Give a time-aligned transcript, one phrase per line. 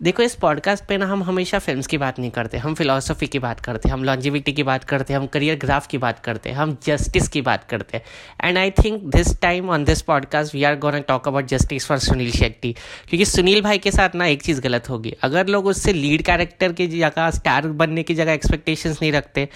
[0.00, 3.38] देखो, इस पॉडकास्ट पे ना हम हमेशा फिल्म्स की बात नहीं करते, हम फिलोसफी की
[3.38, 7.28] बात करते, हम लॉन्जिविटी की बात करते, हम करियर ग्राफ की बात करते, हम जस्टिस
[7.28, 11.00] की बात करते। हैं and I think this time on this podcast we are gone
[11.08, 12.72] talk about justice for Suniel Shetty
[13.08, 16.72] क्योंकि सुनील भाई के साथ ना एक चीज़ गलत होगी। अगर लोग उससे लीड कैरेक्टर
[16.72, 19.48] की जगह स्टार बनने की जगह एक्सपेक्टेशंस नहीं रखते,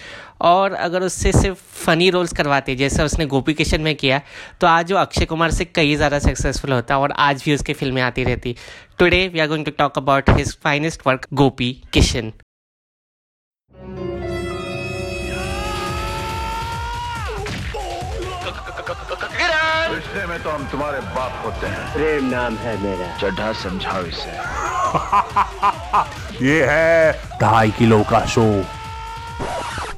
[0.43, 4.21] और अगर उससे सिर्फ़ फनी रोल्स करवाते, जैसे उसने गोपी किशन में किया
[4.61, 8.03] तो आज वो अक्षय कुमार से कई ज़्यादा सक्सेसफुल होता, और आज भी उसकी फ़िल्में
[8.03, 8.57] आती रहती।
[8.99, 12.33] Today we are going to talk about his finest work Gopi Kishan
[19.93, 24.31] रिश्ते में तो हम तुम्हारे बाप होते हैं प्रेम नाम है मेरा चड्ढा समझाओ इसे
[26.47, 28.45] ये है ढाई किलो का शो।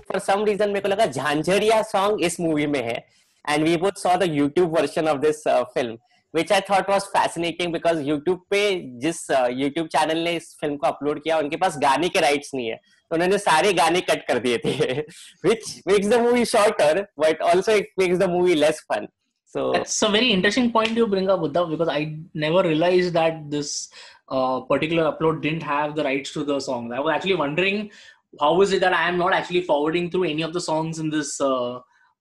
[0.09, 2.97] फॉर सम रीजन मेरे को लगा झांझरिया सॉन्ग इस मूवी में है।
[3.45, 5.97] And we both saw the YouTube version of this film
[6.35, 8.63] which I thought was fascinating because YouTube पे
[9.03, 12.55] जिस यूट्यूब uh, चैनल ने इस फ़िल्म को अपलोड किया उनके पास गाने के राइट्स
[12.55, 14.93] नहीं है तो उन्होंने सारे गाने कट कर दिए थे
[15.49, 19.09] which makes the movie shorter but also it makes the movie less fun
[19.55, 23.37] So that's a very interesting point you bring up, Buddha, because I never realized that
[23.51, 23.89] this
[24.29, 26.93] uh, particular upload didn't have the rights to the songs.
[26.93, 27.93] I was actually wondering
[28.41, 31.09] how is it that I am not actually forwarding through any of the songs in
[31.09, 31.79] this uh,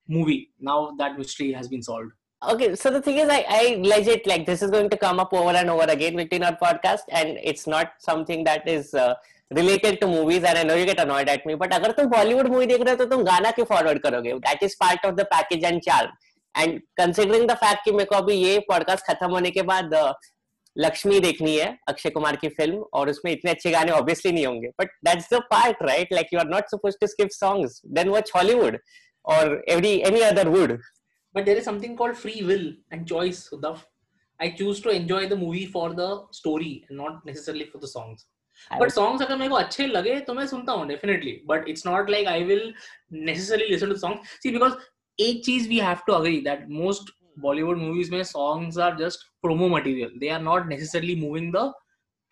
[0.07, 0.51] movie?
[0.59, 2.11] Now that mystery has been solved.
[2.45, 5.33] Okay, so the thing is, I, I legit like this is going to come up
[5.33, 9.13] over and over again within our podcast, and it's not something that is uh,
[9.51, 10.43] related to movies.
[10.43, 12.95] And I know you get annoyed at me, but अगर तुम Bollywood movie देख रहे
[12.95, 14.33] हो तो तुम गाना क्यों forward करोगे?
[14.41, 16.09] That is part of the package and charm.
[16.55, 20.13] And considering the fact कि मेरे को अभी ये podcast खत्म होने के बाद uh,
[20.77, 24.67] लक्ष्मी देखनी है अक्षय कुमार की फ़िल्म और उसमें इतने अच्छे गाने ऑब्वियसली नहीं होंगे
[24.79, 28.31] but that's the part right like you are not suppose to skip songs then watch
[28.35, 28.77] Hollywood
[29.35, 30.77] और every any other wood
[31.34, 33.84] but there is something called free will and choice Uddhav.
[34.40, 38.26] I choose to enjoy the movie for the story and not necessarily for the songs.
[38.80, 42.08] But songs अगर मेरे को अच्छे लगे तो मैं सुनता हूँ definitely but it's not
[42.10, 42.72] like I will
[43.12, 44.72] necessarily listen to song see because
[45.26, 47.12] एक चीज we have to agree that most
[47.42, 50.10] Bollywood movies में songs are just promo material.
[50.20, 51.72] They are not necessarily moving the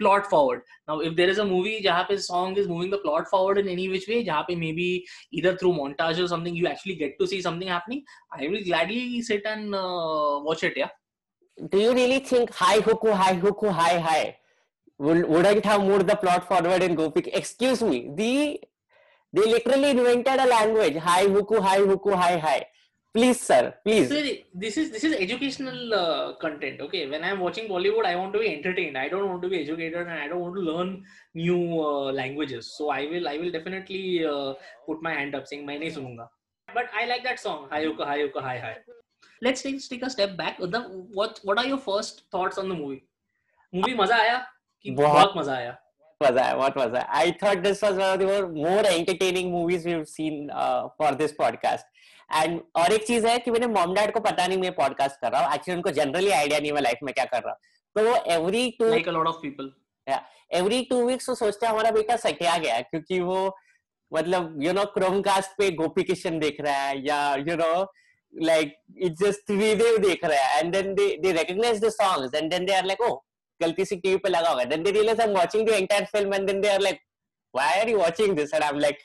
[0.02, 0.62] plot forward.
[0.92, 3.72] Now, if there is a movie जहाँ पे song is moving the plot forward in
[3.76, 4.88] any which way, जहाँ पे maybe
[5.32, 9.22] either through montage or something you actually get to see something happening, I will gladly
[9.22, 10.82] sit and uh, watch it.
[10.84, 10.98] Yeah.
[11.70, 14.38] Do you really think hi huku hi huku hi hi
[14.98, 17.30] would, wouldn't have moved the plot forward in Gopik?
[17.34, 18.60] Excuse me, the
[19.34, 20.98] they literally invented a language.
[20.98, 22.66] Hi huku hi huku hi hi
[23.14, 24.08] please sir please.
[24.10, 24.22] Sir,
[24.54, 27.10] this is this is educational uh, content okay?
[27.10, 28.98] When i'm watching bollywood i want to be entertained.
[28.98, 32.74] I don't want to be educated and i don't want to learn new uh, languages.
[32.78, 34.54] So i will i will definitely uh,
[34.88, 36.28] put my hand up saying main nahi sununga
[36.74, 38.76] but i like that song hayoka hayoka hi hi
[39.42, 40.58] let's take, take a step back.
[40.60, 40.82] The,
[41.14, 43.04] what what are your first thoughts on the movie?
[43.74, 44.44] Movie maza aaya?
[44.82, 45.78] Ki bahut maza aaya?
[46.22, 50.08] Maza aaya bahut maza i thought this was one of the more entertaining movies we've
[50.08, 51.84] seen uh, for this podcast.
[52.34, 55.32] And और एक चीज़ है कि मैंने mom dad को पता नहीं मैं podcast कर
[55.32, 57.60] रहा हूँ। एक्चुअली उनको जनरली आइडिया नहीं मैं लाइफ में क्या कर रहा हूँ।
[57.96, 59.72] तो वो every two like a lot of people
[60.60, 63.40] every two weeks वो सोचते हैं हमारा बेटा सटिया गया क्योंकि वो
[64.12, 67.74] मतलब यू नो क्रोमकास्ट पे गोपी किशन देख रहा है या you know
[68.48, 68.70] like
[69.06, 72.68] it's just Tridev देख रहा है। And then they they recognize the songs and then
[72.68, 73.16] they are like oh
[73.62, 76.52] गलती से टीवी पे लगा होगा then they realize I'm watching the entire film and
[76.52, 77.02] then they are like
[77.60, 78.54] why are you watching this?
[78.54, 79.04] And I'm like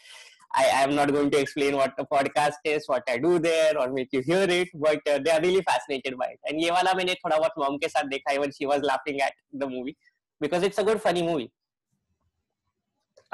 [0.55, 3.91] I am not going to explain what the podcast is, what I do there, or
[3.91, 6.39] make you hear it, but uh, they are really fascinated by it.
[6.45, 9.33] And ये वाला मैंने थोड़ा बहुत mom के साथ देखा even she was laughing at
[9.53, 9.95] the movie
[10.41, 11.51] because it's a good funny movie.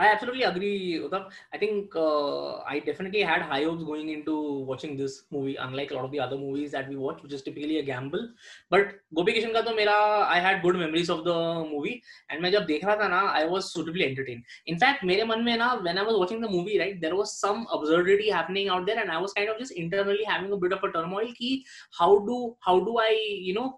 [0.01, 1.25] I absolutely agree, Uttam.
[1.51, 5.95] I think uh, I definitely had high hopes going into watching this movie, unlike a
[5.95, 8.29] lot of the other movies that we watch, which is typically a gamble.
[8.69, 12.51] But Gopi Kishan ka to mera, I had good memories of the movie, and मैं
[12.51, 14.43] जब देख रहा था ना, I was suitably entertained.
[14.67, 17.35] In fact, मेरे मन में ना, when I was watching the movie, right, there was
[17.39, 20.73] some absurdity happening out there, and I was kind of just internally having a bit
[20.73, 21.63] of a turmoil कि
[21.99, 23.11] how do how do I
[23.49, 23.69] you know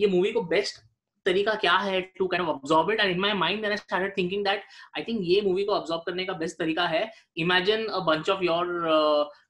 [0.00, 0.84] ये movie को best
[1.25, 4.63] तरीका क्या है to kind of it and in my mind I started thinking that
[4.97, 8.43] I think ये movie को absorb करने का बेस्ट तरीका है। Imagine a bunch of
[8.43, 8.67] your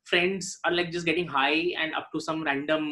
[0.10, 2.88] friends are like just getting high and up to some random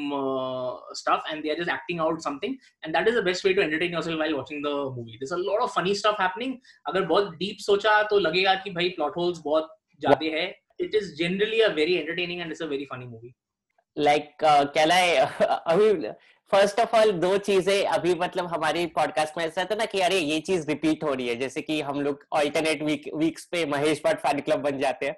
[0.97, 2.55] stuff and they just acting out something
[2.85, 5.37] and that is the best way to entertain yourself while watching the movie this a
[5.57, 6.55] of funny stuff happening
[6.87, 10.47] अगर बहुत deep सोचा तो लगेगा कि भाई plot holes बहुत ज़्यादा है।
[10.81, 13.33] It is generally a very entertaining and it's a very funny movie
[13.97, 15.15] like कहलाए,
[15.67, 15.93] अभी
[16.51, 20.17] फ़र्स्ट ऑफ़ ऑल दो चीज़ें अभी मतलब हमारी पॉडकास्ट में ऐसा था ना कि अरे
[20.19, 24.01] ये चीज़ रिपीट हो रही है जैसे कि हम लोग ऑल्टरनेट वीक वीक्स पे महेश
[24.05, 25.15] भट्ट फ़ैन क्लब बन जाते हैं।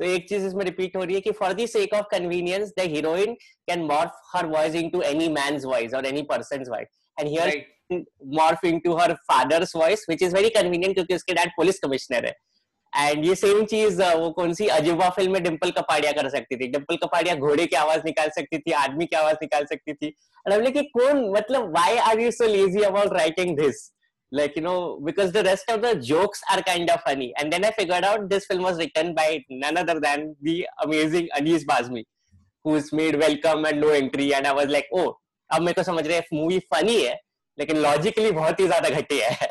[0.00, 2.88] तो एक चीज़ इसमें रिपीट हो रही है कि for the sake of convenience the
[2.94, 3.34] heroine
[3.68, 6.88] can morph her voice into any man's voice और any person voice
[7.18, 7.64] and here
[8.36, 12.32] morph into her father's voice which is very convenient क्योंकि उसके डैड पुलिस कमिश्नर है।
[12.96, 14.66] And ये same चीज़ वो कौन सी?
[14.68, 18.58] Ajiba film में डिम्पल कपाड़िया कर सकती थी। डिम्पल कपाड़िया घोड़े की आवाज़ निकाल सकती
[18.58, 20.14] थी, आदमी की आवाज़ निकाल सकती थी।
[20.46, 21.30] कि कौन?
[21.32, 23.90] मतलब why are you so lazy about writing this
[24.32, 24.74] like you know
[25.04, 28.20] because the rest of the jokes are kind of funny and then I figured out
[28.28, 32.04] this film was written by none other than the amazing Anees Bazmee
[32.64, 35.06] who made Welcome and No Entry and I was like oh
[35.50, 37.18] अब मेरे को समझ रहे movie funny है,
[37.58, 39.48] लेकिन logically बहुत ही ज़्यादा घटी है।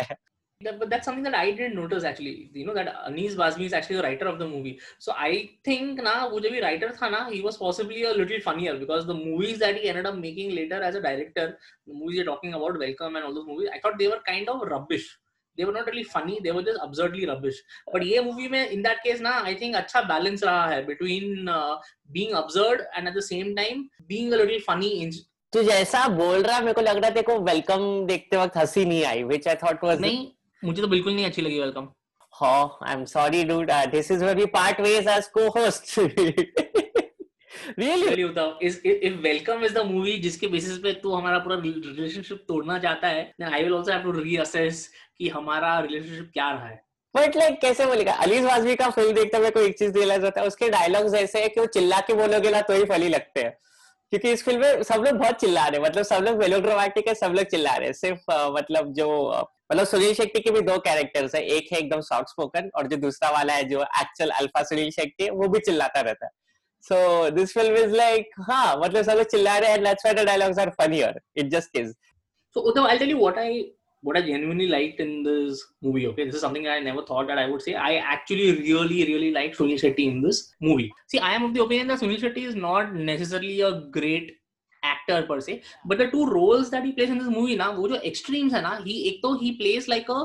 [0.65, 2.50] That- but that's something that I didn't notice actually.
[2.54, 4.74] You know that Anis Bazmi is actually the writer of the movie.
[5.00, 5.31] So I
[5.69, 9.06] think na वो जो भी writer था ना, he was possibly a little funnier because
[9.06, 11.48] the movies that he ended up making later as a director,
[11.88, 14.50] the movies you're talking about, Welcome and all those movies, I thought they were kind
[14.56, 15.10] of rubbish.
[15.57, 16.39] They were not really funny.
[16.44, 17.57] They were just absurdly rubbish.
[17.94, 21.48] But ये movie में in that case ना, I think अच्छा balance रहा है between
[21.57, 21.75] uh,
[22.18, 24.92] being absurd and at the same time being a little funny.
[25.04, 25.12] In
[25.54, 28.86] तू जैसा बोल रहा मेरे को लग रहा है तेरे को वेलकम देखते वक्त हँसी
[28.86, 30.25] नहीं आई which I thought was नहीं
[30.63, 31.88] मुझे तो बिल्कुल नहीं अच्छी लगी Welcome
[32.33, 33.69] Oh, I'm sorry, dude.
[33.69, 35.98] Uh, this is where we part ways as co-hosts.
[37.77, 38.07] really?
[38.07, 42.44] really होता is if welcome is the movie जिसके बेसिस पे तू हमारा पूरा रिलेशनशिप
[42.48, 44.81] तोड़ना चाहता है then I will also have to reassess
[45.18, 46.81] कि हमारा रिलेशनशिप क्या रहा है
[47.16, 50.42] बट लाइक कैसे बोलेगा अलीज वाजवी का फ़िल्म देखते हुए कोई एक चीज़ रियलाइज़ होता
[50.42, 53.42] है उसके डायलॉग्स ऐसे है कि वो चिल्ला के बोलोगे ना तो ही फनी लगते
[53.42, 53.51] हैं
[54.12, 57.13] क्योंकि इस फ़िल्म में सब लोग बहुत चिल्ला रहे हैं मतलब सब लोग मेलोड्रामेटिक है
[57.16, 59.44] सब लोग चिल्ला रहे हैं सिर्फ़ मतलब जो अ,
[59.74, 62.98] मतलब सुनील शेट्टी के भी दो कैरेक्टर्स है एक है एकदम सॉफ्ट स्पोकन और जो
[63.06, 66.31] दूसरा वाला है जो एक्चुअल अल्फ़ा सुनील शेट्टी है वो भी चिल्लाता रहता है
[66.90, 70.70] so this film is like हाँ मतलब सब चिल्ला रहे हैं that's why dialogues are
[70.81, 71.94] funnier it just is
[72.56, 73.50] so Uddhav, I'll tell you what I
[74.08, 77.40] what I genuinely liked in this movie okay this is something I never thought that
[77.44, 81.34] I would say I actually really really liked Sunil Shetty in this movie see I
[81.38, 84.34] am of the opinion that Sunil Shetty is not necessarily a great
[84.83, 87.88] actor per se but the two roles that he plays in this movie ना वो
[87.89, 90.19] जो extremes है ना he एक तो he plays like a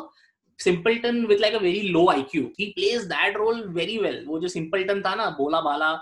[0.60, 4.49] simpleton with like a very low IQ he plays that role very well वो जो
[4.56, 5.93] simpleton था ना बोला बाला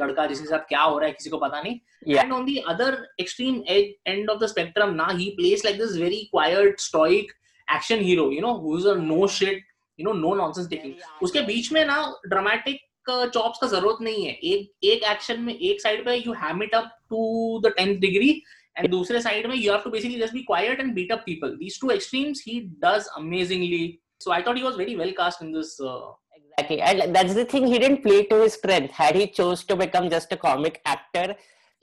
[0.00, 3.06] लड़का जिसके साथ क्या हो रहा है किसी को पता नहीं and on the other
[3.18, 7.32] extreme edge, end of the spectrum now he plays like this very quiet stoic
[7.68, 9.62] action hero you know who's a no shit
[9.98, 12.02] you know no nonsense taking उसके बीच में ना
[12.32, 16.62] dramatic chops का ज़रूरत नहीं है एक एक एक्शन में एक साइड पे you ham
[16.62, 18.31] it up To the 10th degree
[18.77, 21.55] and दूसरे साइड में you have to basically just be quiet and beat up people
[21.59, 25.53] these two extremes he does amazingly so I thought he was very well cast in
[25.53, 25.77] this
[26.57, 26.81] Exactly.
[26.81, 28.91] And that's the thing, he didn't play to his strength.
[28.91, 31.35] Had he chose to become just a comic actor,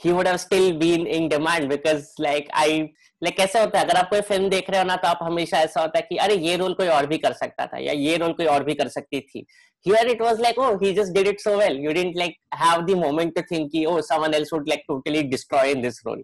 [0.03, 2.91] he would have still been in demand because like I
[3.21, 5.59] like कैसे होता है अगर आप कोई film देख रहे हो ना तो आप हमेशा
[5.67, 8.17] ऐसा होता है कि अरे ये रोल कोई और भी कर सकता था या ये
[8.23, 9.45] रोल कोई और भी कर सकती थी
[9.85, 12.85] here it was like oh he just did it so well you didn't like have
[12.91, 16.23] the moment to think ki oh someone else would like totally destroy in this role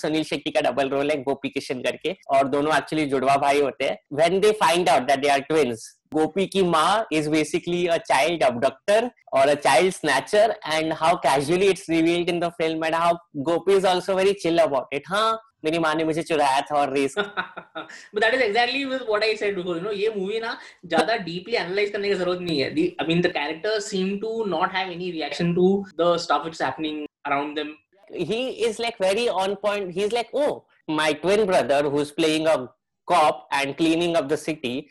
[0.00, 3.84] Sunil Shetty का double role है गोपी किशन करके, और दोनों actually जुड़वा भाई होते
[3.84, 7.96] हैं। When they find out that they are twins Gopi की माँ is basically a
[7.98, 12.94] child abductor और a child snatcher and how casually it's revealed in the film and
[12.94, 13.14] how
[13.44, 16.92] Gopi is also very chill about it हाँ मेरी माँ ने मुझे चुराया था और
[16.92, 20.56] race but that is exactly what I said because you know ये movie ना
[20.86, 24.72] ज़्यादा डीपली एनालाइज करने की ज़रूरत नहीं है। I mean the character seem to not
[24.74, 25.68] have any reaction to
[26.00, 27.74] the stuff it's happening around them
[28.12, 29.92] he is like very on point.
[29.92, 32.68] He's like, oh, my twin brother who's playing a
[33.08, 34.88] cop and cleaning up the city,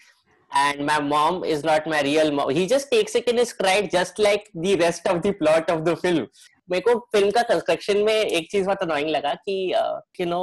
[0.52, 2.50] and my mom is not my real mom.
[2.50, 5.86] He just takes it in his stride, just like the rest of the plot of
[5.86, 6.28] the film.
[6.72, 9.54] मेरे को film का construction में एक चीज़ बहुत annoying लगा कि
[10.20, 10.42] you no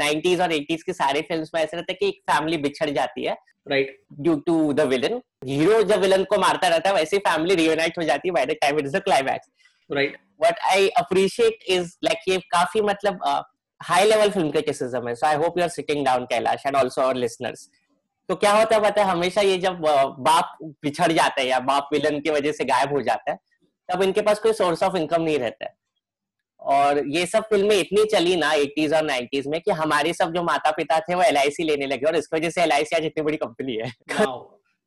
[0.00, 3.24] 90s और 80s के सारे फिल्म्स में ऐसा रहता है कि एक फैमिली बिछड़ जाती
[3.24, 3.36] है
[3.70, 3.88] Right.
[4.20, 8.02] Due to the villain hero जब विलन को मारता रहता है वैसे फैमिली रियूनाइट हो
[8.04, 9.48] जाती है by the time it is the climax
[9.90, 10.16] Right.
[10.42, 13.24] what I appreciate is like ये काफ़ी मतलब
[13.80, 17.00] हाई लेवल फ़िल्म क्रिटिसिज्म है so I hope you are sitting down Kailash and also
[17.02, 17.68] our listeners
[18.28, 19.80] तो क्या होता है पता है हमेशा ये जब
[20.28, 23.38] बाप बिछड़ जाता है या बाप विलन की वजह से गायब हो जाता है
[23.88, 25.74] तब इनके पास कोई सोर्स ऑफ़ इनकम नहीं रहता है
[26.60, 30.42] और ये सब फ़िल्में इतनी चली ना 80s और 90s में कि हमारे सब जो
[30.42, 33.36] माता पिता थे वो LIC लेने लगे और इसकी वजह से एल आज इतनी बड़ी
[33.36, 34.40] कंपनी है Wow.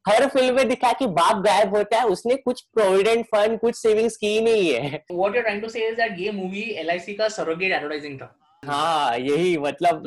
[0.05, 4.09] हर फ़िल्म में दिखा कि बाप गायब होता है उसने कुछ प्रोविडेंट फंड कुछ सेविंग
[4.11, 8.35] की नहीं है। What you to say movie L I C का सरोगेट एडवर्टाइजिंग था।
[8.65, 10.03] हाँ यही मतलब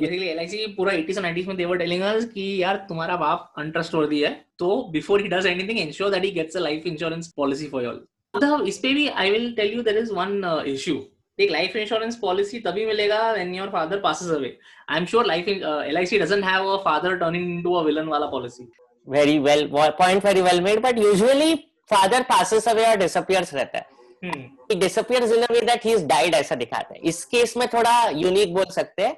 [0.76, 2.03] पूरा एटीज नाइनटीज में देवर टेलिंग
[2.35, 6.31] कि यार तुम्हारा बाप अंट्रस्टोर दिया है तो before he does anything ensure that he
[6.31, 9.99] gets a life insurance policy for all इस पे भी I will tell you there
[9.99, 11.03] is one issue
[11.38, 14.57] एक लाइफ इंश्योरेंस पॉलिसी तभी मिलेगा when your father passes away
[14.91, 18.26] I am sure life L I C doesn't have father turning to a villain वाला
[18.26, 18.69] policy
[19.08, 21.54] very well point very well made but usually
[21.90, 23.94] father passes away और disappears रहता है।
[24.25, 24.76] Hmm.
[24.76, 28.54] Disappears in way that he is died ऐसा दिखाता है। इस case में थोड़ा यूनिक
[28.54, 29.16] बोल सकते हैं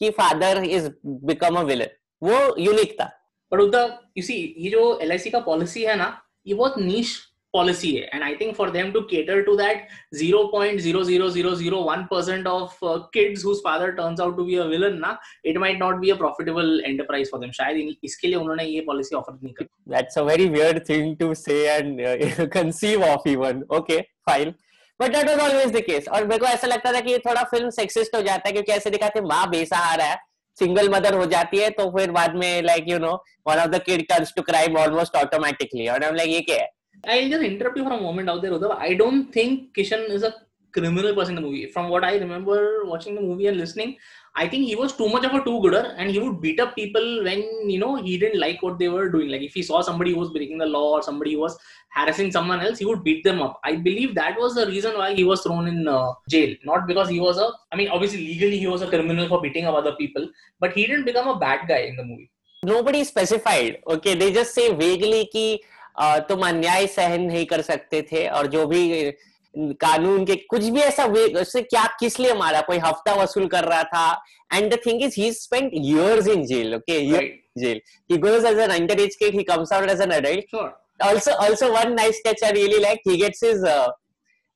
[0.00, 1.88] कि father is become a villain
[2.22, 3.04] वो यूनिक था।
[3.52, 7.16] बट उधर यू सी ये जो एलआईसी का पॉलिसी है ना ये बहुत नीश
[7.54, 12.78] पॉलिसी है and I think for them to cater to that 0.00001% of
[13.14, 16.14] kids whose father turns out to be a villain ना it might not be a
[16.16, 19.64] profitable enterprise for them शायद इन- इसके लिए उन्होंने ये पॉलिसी ऑफ़र नहीं की
[19.94, 23.64] that's a very weird thing to say and uh, conceive of even.
[23.78, 24.54] Okay fine.
[25.00, 26.08] But that was always the case.
[26.08, 28.72] और मेरे को ऐसा लगता था कि ये थोड़ा फ़िल्म सेक्सिस्ट हो जाता है क्योंकि
[28.72, 30.16] ऐसे दिखाते माँ बेसहारा है
[30.58, 33.12] सिंगल मदर हो जाती है तो फिर बाद में like you know
[33.48, 36.68] one of the kid turns to crime almost automatically और हम लाइक ये क्या है?
[37.06, 38.76] I'll just interrupt you for a moment out there, Uddhav.
[38.78, 40.34] I don't think Kishan is a
[40.72, 41.66] criminal person in the movie.
[41.66, 43.96] From what I remember watching the movie and listening,
[44.36, 47.24] I think he was too much of a two-gooder and he would beat up people
[47.24, 49.28] when, you know, he didn't like what they were doing.
[49.28, 51.58] Like if he saw somebody who was breaking the law or somebody who was
[51.92, 53.60] harassing someone else, he would beat them up.
[53.64, 56.54] I believe that was the reason why he was thrown in uh, jail.
[56.64, 59.64] Not because he was a, I mean, obviously legally he was a criminal for beating
[59.64, 60.28] up other people,
[60.60, 62.30] but he didn't become a bad guy in the movie.
[62.68, 65.56] nobody specified okay they just say vaguely uh,
[66.28, 68.82] तुम अन्याय सहन नहीं कर सकते थे और जो भी
[69.82, 73.64] कानून के कुछ भी ऐसा वे- उससे क्या किस लिए मारा कोई हफ़्ता वसूल कर
[73.68, 74.04] रहा था
[74.54, 77.34] and the thing is he spent years in jail okay years Right.
[77.64, 77.80] jail
[78.12, 80.68] he goes as an underage kid he comes out as an adult Sure.
[81.08, 83.88] also also one nice touch i really like he gets his uh,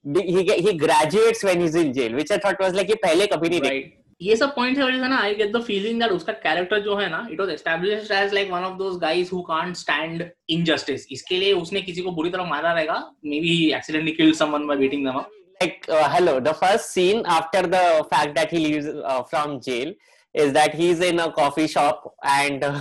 [0.04, 3.48] he he graduates when he's in jail which i thought was like ये पहले कभी
[3.48, 3.92] नहीं right
[4.25, 6.97] ये सब points की वजह से ना I get the feeling that उसका कैरेक्टर जो
[6.97, 10.25] है ना it was established as like one of those guys who can't stand
[10.57, 12.99] injustice इसके लिए उसने किसी को बुरी तरह मारा रहेगा
[13.40, 15.31] maybe accidentally killed someone by beating them up
[15.64, 19.93] uh, hello the first scene after the fact that he leaves uh, from jail
[20.35, 22.02] is that he's in a coffee shop
[22.33, 22.81] and uh,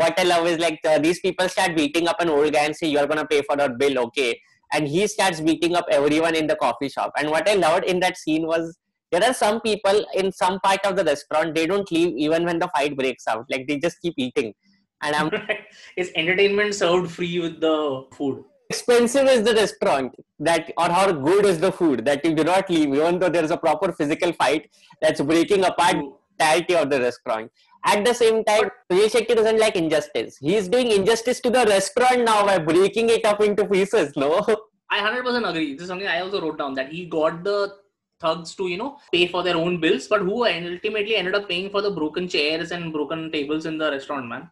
[0.00, 2.76] what i love is like uh, these people start beating up an old guy and
[2.76, 4.28] say you're gonna pay for the bill okay
[4.70, 8.00] and he starts beating up everyone in the coffee shop and what i loved in
[8.06, 8.76] that scene was
[9.12, 12.58] there are some people in some part of the restaurant they don't leave even when
[12.58, 13.44] the fight breaks out.
[13.50, 14.54] Like they just keep eating.
[15.02, 15.30] And i'm
[15.96, 18.44] is entertainment served free with the food?
[18.70, 22.70] Expensive is the restaurant that or how good is the food that you do not
[22.70, 24.70] leave even though there is a proper physical fight
[25.02, 27.50] that's breaking apart the entirety of the restaurant.
[27.84, 30.38] At the same time Sunil Shetty doesn't like injustice.
[30.38, 34.40] He is doing injustice to the restaurant now by breaking it up into pieces no?
[34.88, 35.72] I 100% agree.
[35.74, 37.81] This is something I also wrote down that he got the
[38.21, 41.69] thugs to, you know, pay for their own bills, but who ultimately ended up paying
[41.69, 44.49] for the broken chairs and broken tables in the restaurant, man.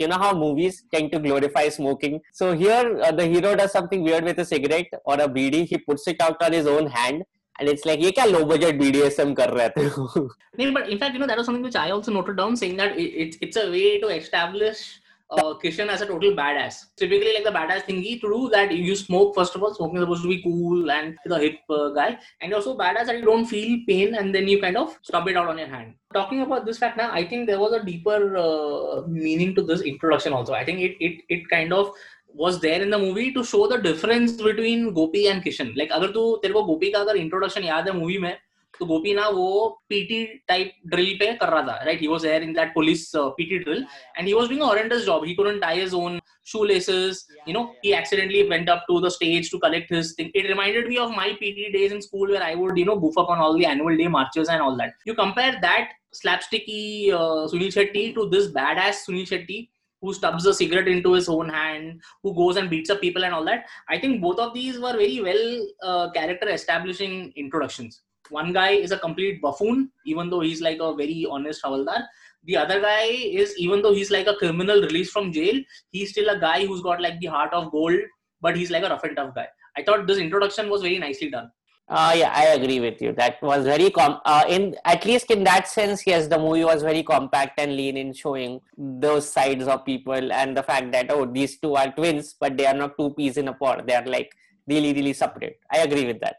[0.00, 4.04] you know how movies tend to glorify smoking so here uh, the hero does something
[4.04, 7.24] weird with a cigarette or a bd he puts it out on his own hand
[7.58, 11.14] and it's like ये क्या low budget BDSM कर रहे थे No, but in fact,
[11.14, 13.56] you know, that was something which I also noted down, saying that it, it's it's
[13.56, 15.00] a way to establish
[15.33, 16.75] uh, Kishan as a total badass.
[16.95, 19.73] Typically, like the badass thingy to do that, you smoke first of all.
[19.73, 23.07] Smoking is supposed to be cool and the hip uh, guy, and you're so badass
[23.07, 25.67] that you don't feel pain, and then you kind of stub it out on your
[25.67, 25.93] hand.
[26.13, 29.81] Talking about this fact now, I think there was a deeper uh, meaning to this
[29.81, 30.33] introduction.
[30.33, 31.93] Also, I think it it it kind of
[32.35, 35.75] was there in the movie to show the difference between Gopi and Kishan.
[35.75, 38.37] Like तू को गोपी का अगर introduction याद है movie में
[38.80, 42.42] तो गोपी ना वो पीटी टाइप ड्रिल पे कर रहा था right he was there
[42.42, 43.84] in that police PT drill
[44.18, 47.62] and he was doing a horrendous job he couldn't tie his own shoelaces you know
[47.86, 51.10] he accidentally went up to the stage to collect his thing it reminded me of
[51.16, 53.66] my pt days in school where i would you know goof up on all the
[53.72, 56.84] annual day marches and all that you compare that slapsticky
[57.18, 59.60] uh, sunil shetty to this badass sunil shetty
[60.00, 63.34] who stubs a cigarette into his own hand, who goes and beats up people and
[63.34, 63.64] all that.
[63.88, 68.02] I think both of these were very well uh, character establishing introductions.
[68.29, 72.05] One guy is a complete buffoon, even though he's like a very honest Havaldar.
[72.45, 75.61] The other guy is, even though he's like a criminal released from jail,
[75.91, 77.99] he's still a guy who's got like the heart of gold,
[78.41, 79.47] but he's like a rough and tough guy.
[79.77, 81.51] I thought this introduction was very nicely done.
[81.89, 83.11] Uh, yeah, I agree with you.
[83.11, 84.21] That was very com.
[84.23, 87.97] Uh, in at least in that sense, yes, the movie was very compact and lean
[87.97, 92.35] in showing those sides of people and the fact that oh, these two are twins,
[92.39, 93.85] but they are not two peas in a pod.
[93.85, 94.31] They are like
[94.65, 95.59] really, really separate.
[95.71, 96.37] I agree with that.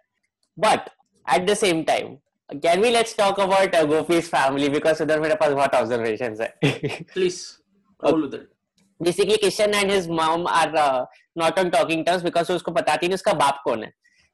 [0.56, 0.90] But
[1.26, 2.18] at the same time,
[2.62, 6.52] can we let's talk about uh, Gopi's family because उधर मेरे पास बहुत observations है.
[9.02, 11.04] Basically, Kishan and his mom are uh,
[11.34, 13.90] not on talking terms because उसको बताती नहीं उसका बाप कौन है.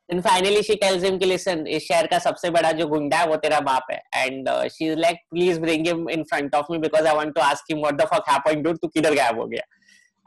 [0.09, 3.27] Then finally she tells him कि listen इस शहर का सबसे बड़ा जो गुंडा है
[3.29, 6.79] वो तेरा बाप है and uh, she's like please bring him in front of me
[6.79, 9.47] because I want to ask him what the fuck happened dude तू किधर गायब हो
[9.53, 9.63] गया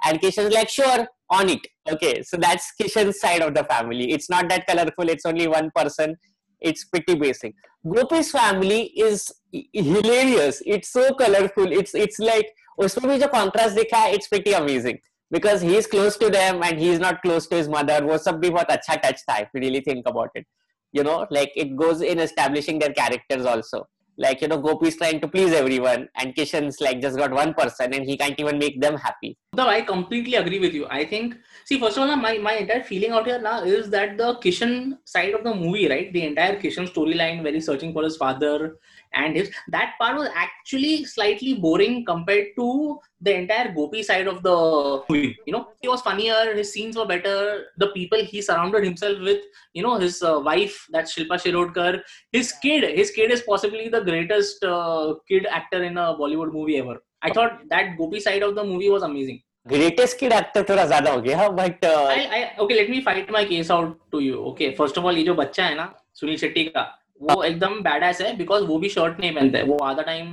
[0.06, 4.30] and Kishan's like sure on it okay so that's Kishan's side of the family it's
[4.30, 6.16] not that colorful it's only one person
[6.63, 7.55] it's pretty basic
[7.87, 9.33] Gopi's family is
[9.73, 12.49] hilarious it's so colorful it's it's like
[12.81, 14.99] उसमें भी जो contrast दिखा है it's pretty amazing
[15.31, 18.51] because he's close to them and he's not close to his mother वो सब भी
[18.51, 20.47] बहुत अच्छा touch था if you really think about it
[20.93, 23.87] you know like it goes in establishing their characters also
[24.27, 27.55] like you know gopi is trying to please everyone and kishan's like just got one
[27.55, 30.88] person and he can't even make them happy No, I completely agree with you.
[30.90, 34.18] I think, see, first of all, my, my entire feeling out here now is that
[34.18, 36.12] the Kishan side of the movie, right?
[36.12, 38.80] The entire Kishan storyline, where he's searching for his father
[39.14, 44.42] and his that part was actually slightly boring compared to the entire Gopi side of
[44.42, 45.38] the movie.
[45.46, 49.42] You know, he was funnier, his scenes were better, the people he surrounded himself with,
[49.74, 54.02] you know, his uh, wife, that's Shilpa Shirodkar, his kid, his kid is possibly the
[54.02, 57.04] greatest uh, kid actor in a Bollywood movie ever.
[57.24, 59.42] I thought that Gopi side of the movie was amazing.
[59.68, 63.30] greatest kid actor थोड़ा ज़्यादा हो गया but uh, I, I, okay, let me fight
[63.32, 64.40] my case out to you.
[64.48, 65.86] Okay, first of all, ये जो बच्चा है ना
[66.20, 66.82] सुनील शेट्टी का
[67.22, 70.28] वो एकदम बैडास है बिकॉज़ वो भी शर्ट नहीं पहनता है वो आधा टाइम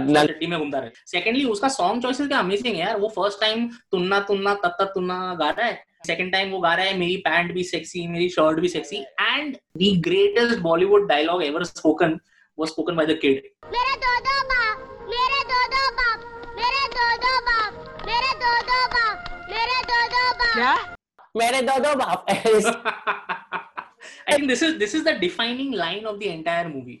[0.00, 3.40] नल- शेट्टी में घूमता रहे सेकेंडली उसका सॉन्ग चॉइसेस क्या अमेजिंग है यार वो फ़र्स्ट
[3.40, 7.16] टाइम तुन्ना तुन्ना तत्ता तुन्ना गा रहा है सेकंड टाइम वो गा रहा है मेरी
[7.26, 12.18] पैंट भी सेक्सी मेरी शर्ट भी sexy and the greatest Bollywood dialogue ever spoken
[12.58, 13.40] was spoken by the kid
[13.72, 18.80] मेरे दो दो बाप मेरे दो दो बाप मेरे दो दो बाप मेरे दो दो
[18.94, 20.74] बाप मेरे दो दो बाप। क्या?
[21.36, 22.26] मेरे दो दो बाप।
[24.27, 26.99] I think this is this is the defining line of the entire movie.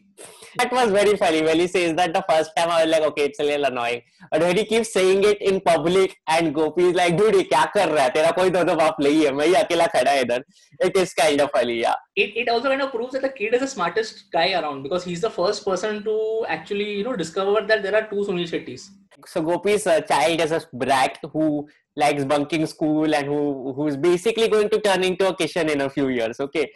[0.59, 3.25] that was very funny when he says that the first time I was like okay
[3.27, 6.95] it's a little annoying but when he keeps saying it in public and Gopi is
[6.99, 9.45] like dude ये क्या कर रहा है तेरा कोई दो दो बाप नहीं है मैं
[9.47, 10.43] ही अकेला खड़ा है इधर
[10.87, 13.53] it is kind of funny yeah It, it also kind of proves that the kid
[13.59, 16.17] is the smartest guy around because he's the first person to
[16.57, 18.89] actually you know discover that there are two Sunil Shetties.
[19.33, 21.47] so Gopi's uh, child is a brat who
[21.96, 25.90] likes bunking school and who who's basically going to turn into a Kishan in a
[25.90, 26.70] few years okay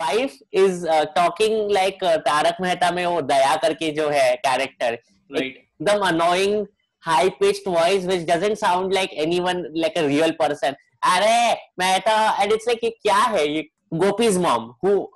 [0.00, 4.90] wife is uh, talking like uh, Tarak Mehta में वो दया करके जो है character
[5.36, 5.56] right.
[5.56, 6.66] एकदम annoying
[7.08, 10.74] high pitched voice which doesn't sound like anyone like a real person
[11.14, 13.64] अरे Mehta and it's like ये क्या है ये
[14.02, 15.08] Gopi's mom who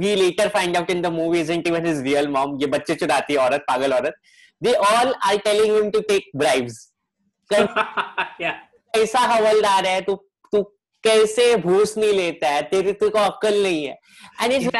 [0.00, 3.34] we later find out in the movie isn't even his real mom ये बच्चे चुराती
[3.34, 4.14] है औरत पागल औरत
[4.60, 6.87] they all are telling him to take bribes.
[7.52, 10.14] कैसा हवलदार है तू
[10.52, 10.62] तू
[11.04, 13.96] कैसे घूस नहीं लेता है तेरी तेरे को अक्ल नहीं है
[14.40, 14.70] it's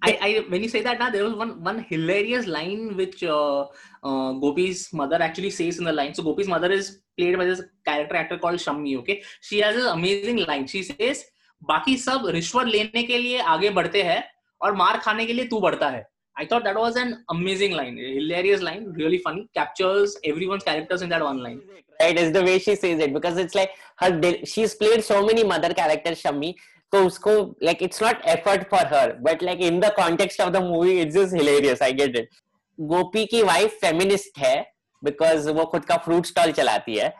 [0.00, 3.22] In I, I when you say that now, there was one one hilarious line which
[3.24, 3.62] uh,
[4.04, 6.14] uh, Gopi's mother actually says in the line.
[6.14, 8.96] So Gopi's mother is played by this character actor called Shammi.
[8.98, 10.68] Okay, she has this amazing line.
[10.74, 11.24] She says,
[11.62, 14.22] "बाकी सब रिश्वत लेने के लिए आगे बढ़ते हैं
[14.62, 17.96] और मार खाने के लिए तू बढ़ता है." I thought that was an amazing line,
[17.96, 21.60] hilarious line, really funny, captures everyone's characters in that one line.
[22.01, 25.25] right is the way she says it because it's like her de- she's played so
[25.25, 26.53] many mother characters Shammi
[26.93, 30.61] so usko like it's not effort for her but like in the context of the
[30.61, 32.39] movie it's just hilarious I get it
[32.79, 34.55] गोपी की wife feminist है
[35.03, 37.13] because वो खुद का fruit stall चलाती है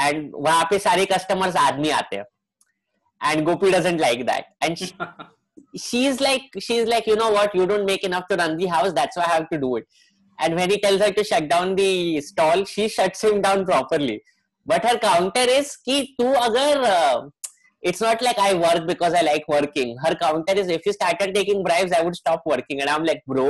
[0.00, 4.76] and वहां पे सारे कस्टमर्स आदमी आते हैं and Gopi doesn't like that and
[5.84, 8.92] she's like she's like you know what you don't make enough to run the house
[8.98, 9.86] that's why i have to do it
[10.43, 11.91] And when he tells her to shut down the
[12.29, 14.17] stall she shuts him down properly
[14.65, 17.17] but her counter is ki tu agar uh,
[17.91, 21.33] it's not like i work because i like working her counter is if you started
[21.37, 23.47] taking bribes i would stop working and i'm like bro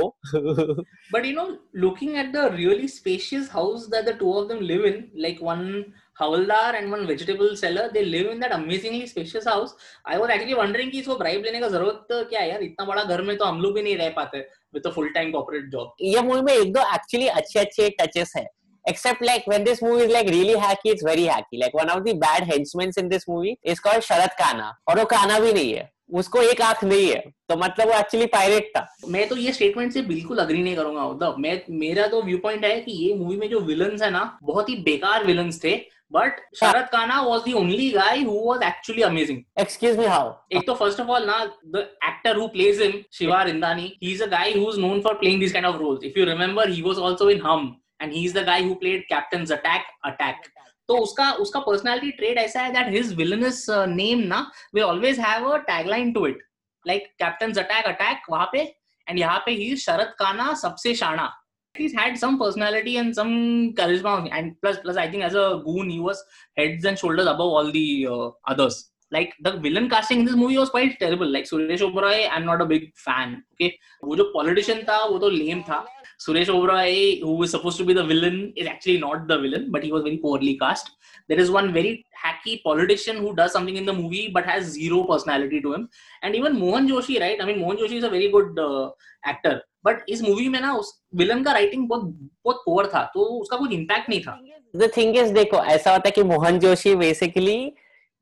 [1.10, 4.84] But you know, looking at the really spacious house that the two of them live
[4.84, 9.74] in, like one Havaldar and one vegetable seller, they live in that amazingly spacious house.
[10.04, 13.04] I was actually wondering कि इसको bribe लेने का ज़रूरत क्या है यार इतना बड़ा
[13.04, 15.88] घर में तो हम लोग भी नहीं रह पाते with a full time corporate job.
[16.02, 18.46] ये मूवी में एक दो एक्चुअली अच्छे अच्छे टचेस है।
[18.84, 21.60] Except like when this movie is like really hacky it's very hacky.
[21.60, 25.04] Like one of the bad henchmen in this movie is called शरद काना और वो
[25.12, 28.86] काना भी नहीं है। उसको एक आँख नहीं है। तो मतलब वो एक्चुअली पायरेट था।
[29.08, 32.80] मैं तो ये स्टेटमेंट से बिल्कुल अग्री नहीं करूँगा मैं मेरा तो व्यू पॉइंट है
[32.80, 35.74] कि ये मूवी में जो विलन्स है ना बहुत ही बेकार विलन्स थे।
[36.11, 40.65] but Sharad Kana was the only guy who was actually amazing excuse me how एक
[40.67, 44.27] तो फर्स्ट ऑफ ऑल ना the actor who plays him Shiva Rindani he is a
[44.27, 46.99] guy who is known for playing this kind of roles if you remember he was
[47.09, 47.69] also in Hum
[48.01, 50.51] and he is the guy who played captain's attack attack
[50.89, 54.39] तो उसका उसका personality trade ऐसा है that his villainous name ना
[54.75, 56.43] we always have a tagline to it
[56.85, 58.61] like captain's attack attack वहां पे
[59.07, 61.31] and यहाँ पे ही शरद काना सबसे शाना
[61.76, 65.90] he's had some personality and some charisma and plus plus i think as a goon
[65.90, 66.22] he was
[66.56, 68.90] heads and shoulders above all the uh, others.
[69.10, 71.28] Like the villain casting in this movie was quite terrible.
[71.30, 73.78] Like suresh oberoi i'm not a big fan okay?
[74.02, 75.84] wo jo politician tha wo to lame tha
[76.26, 79.84] suresh oberoi who is supposed to be the villain is actually not the villain but
[79.84, 80.90] he was very poorly cast.
[81.28, 85.04] There is one very hacky politician who does something in the movie but has zero
[85.04, 85.88] personality to him.
[86.22, 87.40] And even Mohan Joshi, right?
[87.40, 88.90] I mean, Mohan Joshi is a very good uh,
[89.24, 89.60] actor.
[89.86, 92.04] But इस movie में ना उस villain का writing बहुत
[92.44, 94.38] बहुत poor था तो उसका कुछ इम्पैक्ट नहीं था
[94.76, 97.56] द थिंग इज़ देखो ऐसा होता है कि Mohan Joshi basically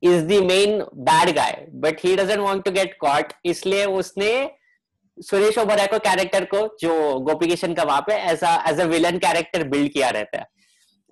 [0.02, 4.32] is the main bad guy but he doesn't want to get caught इसलिए उसने
[5.18, 6.94] सुरेश ओबराय को कैरेक्टर को जो
[7.28, 10.46] गोपी किशन का वहाँ पे as as a villain character build किया रहता है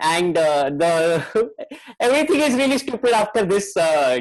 [0.01, 1.51] and uh, the
[1.99, 4.19] everything is really stupid after this uh,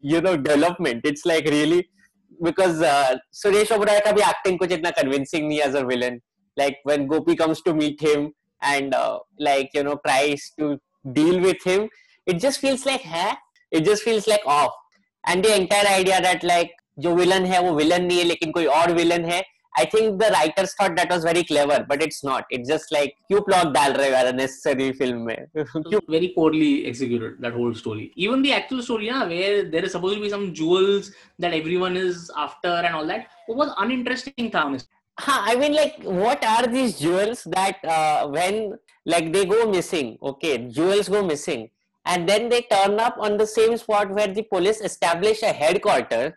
[0.00, 1.88] you know development it's like really
[2.42, 6.20] because uh, Suresh Oberoi का भी acting कुछ इतना convincing नहीं as a villain
[6.56, 10.78] like when Gopi comes to meet him and uh, like you know tries to
[11.12, 11.88] deal with him
[12.26, 13.36] it just feels like है
[13.70, 14.72] it just feels like off
[15.26, 18.64] and the entire idea that like जो villain है वो villain नहीं है लेकिन कोई
[18.78, 19.42] और villain है
[19.77, 22.45] I think the writers thought that was very clever, but it's not.
[22.49, 25.47] It's just like you plot dal rahe hai necessary film mein.
[26.15, 28.11] very poorly executed that whole story.
[28.15, 32.31] Even the actual story, where there is supposed to be some jewels that everyone is
[32.37, 34.49] after and all that, it was uninteresting.
[34.51, 34.89] Tha, honestly.
[35.19, 35.43] Ha!
[35.47, 40.17] I mean, like, what are these jewels that uh, when like they go missing?
[40.21, 41.69] Okay, jewels go missing,
[42.05, 46.33] and then they turn up on the same spot where the police establish a headquarters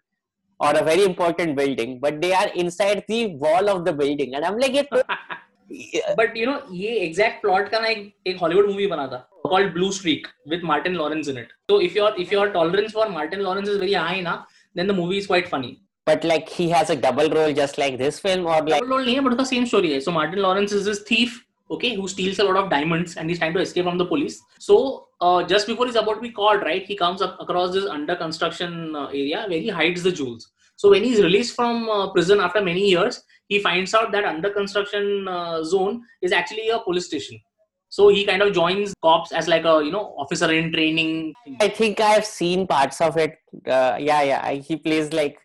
[0.60, 4.36] or a very important building, but they are inside the wall of the building.
[4.36, 4.88] And I'm like, it,
[6.16, 9.74] but you know, ये exact plot का ना एक एक Hollywood movie बना था called
[9.74, 11.48] Blue Streak with Martin Lawrence in it.
[11.70, 14.44] So if your if your tolerance for Martin Lawrence is very high na,
[14.76, 15.80] then the movie is quite funny.
[16.06, 19.06] But like he has a double role just like this film or like double role
[19.06, 20.04] नहीं है but उसका same story है.
[20.04, 23.40] So Martin Lawrence is this thief okay, who steals a lot of diamonds and he's
[23.40, 24.42] trying to escape from the police.
[24.60, 27.85] So uh, just before he's about to be caught, right, he comes up across this
[27.87, 30.51] under construction uh, area where he hides the jewels.
[30.77, 34.51] So when he's released from uh, prison after many years, he finds out that under
[34.51, 37.41] construction uh, zone is actually a police station.
[37.89, 41.33] So he kind of joins cops as like a you know officer in training.
[41.61, 43.39] I think I've seen parts of it.
[43.67, 44.51] Uh, yeah, yeah.
[44.53, 45.39] He plays like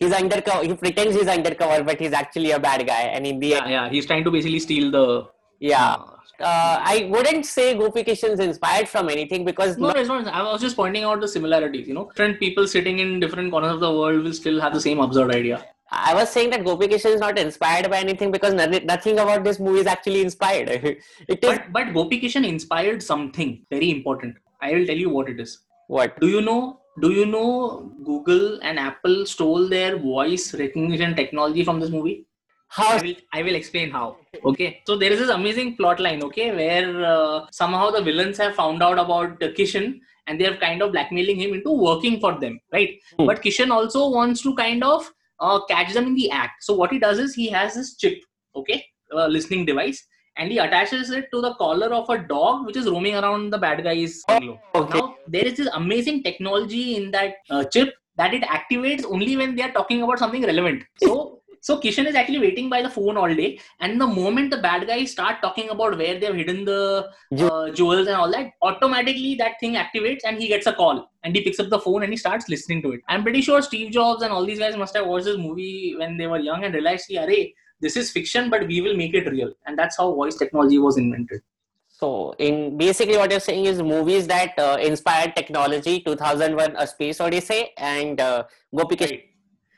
[0.00, 0.64] he's undercover.
[0.64, 3.02] He pretends he's undercover, but he's actually a bad guy.
[3.02, 5.26] And in the yeah, yeah, he's trying to basically steal the
[5.62, 5.96] yeah.
[6.40, 10.26] Uh, I wouldn't say Gopi Kishan is inspired from anything because no, it's not.
[10.26, 11.86] I was just pointing out the similarities.
[11.86, 14.80] You know, different people sitting in different corners of the world will still have the
[14.80, 15.64] same absurd idea.
[15.92, 19.60] I was saying that Gopi Kishan is not inspired by anything because nothing about this
[19.60, 20.68] movie is actually inspired.
[20.70, 20.98] it
[21.28, 21.36] is.
[21.42, 24.36] But, but Gopi inspired something very important.
[24.60, 25.58] I will tell you what it is.
[25.88, 26.18] What?
[26.20, 26.80] Do you know?
[27.00, 32.26] Do you know Google and Apple stole their voice recognition technology from this movie?
[32.74, 32.96] How?
[32.96, 34.16] I will, I will explain how.
[34.44, 34.80] Okay.
[34.86, 38.82] So there is this amazing plot line, okay, where uh, somehow the villains have found
[38.82, 42.58] out about uh, Kishan and they are kind of blackmailing him into working for them,
[42.72, 42.98] right?
[43.18, 43.26] Hmm.
[43.26, 46.64] But Kishan also wants to kind of uh, catch them in the act.
[46.64, 48.18] So what he does is he has this chip,
[48.56, 48.82] okay,
[49.12, 50.02] listening device,
[50.38, 53.58] and he attaches it to the collar of a dog which is roaming around the
[53.58, 54.98] bad guy's oh, okay.
[54.98, 59.56] Now there is this amazing technology in that uh, chip that it activates only when
[59.56, 60.84] they are talking about something relevant.
[61.02, 64.56] So so Kishan is actually waiting by the phone all day, and the moment the
[64.56, 69.36] bad guys start talking about where they've hidden the uh, jewels and all that, automatically
[69.36, 71.08] that thing activates and he gets a call.
[71.22, 73.02] And he picks up the phone and he starts listening to it.
[73.08, 76.16] I'm pretty sure Steve Jobs and all these guys must have watched this movie when
[76.16, 79.52] they were young and realized, "Arey, this is fiction, but we will make it real,"
[79.64, 81.42] and that's how voice technology was invented.
[81.86, 87.20] So, in basically, what you're saying is movies that uh, inspired technology, 2001: A Space
[87.20, 88.44] Odyssey, and uh,
[88.74, 89.31] Gopi Right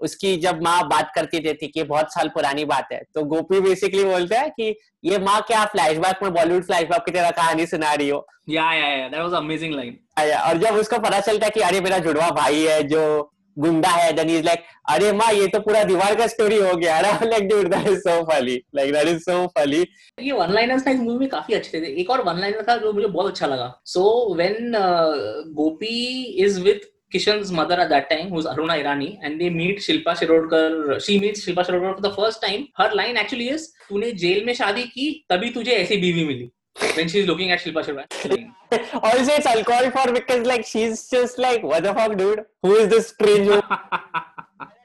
[0.00, 4.04] उसकी जब माँ बात करती थी कि बहुत साल पुरानी बात है तो गोपी बेसिकली
[4.04, 8.08] बोलते हैं कि ये माँ क्या फ्लैशबैक में बॉलीवुड फ्लैशबैक की तरह कहानी सुना रही
[8.08, 8.26] हो?
[8.48, 9.98] या या या दैट वाज अमेजिंग लाइन
[10.38, 13.02] और जब उसको पता चलता है कि अरे मेरा जुड़वा भाई है जो
[13.58, 16.98] गुंडा है देन इज़ लाइक अरे माँ ये तो पूरा दीवार का स्टोरी हो गया
[16.98, 19.84] अरे like dude that is so funny like that is so funny
[20.22, 22.76] ये वन लाइनर्स ना इस मूवी में काफ़ी अच्छे थे। एक और वन लाइनर था
[22.76, 24.72] जो मुझे बहुत अच्छा लगा। So when
[25.54, 26.80] Gopi is with
[27.12, 31.02] Kishan's mother at that time, who's Aruna Irani, and they meet Shilpa Shirodkar.
[31.04, 32.68] She meets Shilpa Shirodkar for the first time.
[32.76, 36.50] Her line actually is, "तूने जेल में शादी की, तभी तुझे ऐसी बीवी मिली."
[36.96, 38.52] When she's looking at Shilpa Shirodkar.
[39.02, 42.44] also, it's uncalled for because like she's just like, "What the fuck, dude?
[42.62, 43.50] Who is this strange?"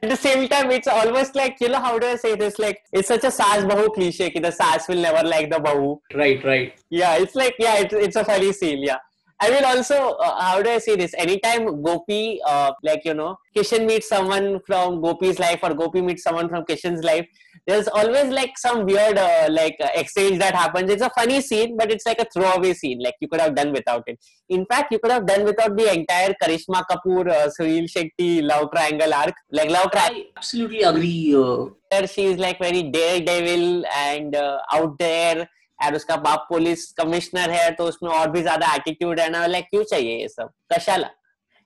[0.05, 2.59] At the same time, it's almost like you know how do I say this?
[2.59, 4.29] Like it's such a saas bahu cliche.
[4.29, 5.99] Ki the saas will never like the bahu.
[6.13, 6.85] Right, right.
[6.89, 8.83] Yeah, it's like yeah, it's it's a funny scene.
[8.89, 9.04] Yeah.
[9.41, 11.13] I will also, uh, how do I say this?
[11.17, 16.23] Anytime Gopi, uh, like, you know, Kishan meets someone from Gopi's life or Gopi meets
[16.23, 17.27] someone from Kishan's life,
[17.67, 20.89] there's always like some weird, uh, like, uh, exchange that happens.
[20.89, 22.99] It's a funny scene, but it's like a throwaway scene.
[23.03, 24.17] Like, you could have done without it.
[24.47, 28.71] In fact, you could have done without the entire Karishma Kapoor, uh, Sunil Shetty love
[28.71, 29.33] triangle arc.
[29.51, 31.35] Like, love triangle I absolutely agree.
[31.35, 35.49] Uh, she is like very daredevil and uh, out there
[35.83, 39.59] and उसका बाप police commissioner है तो उसमें और भी ज़्यादा attitude है ना वाला
[39.59, 40.49] क्यों चाहिए ये सब?
[40.73, 41.09] कशाला?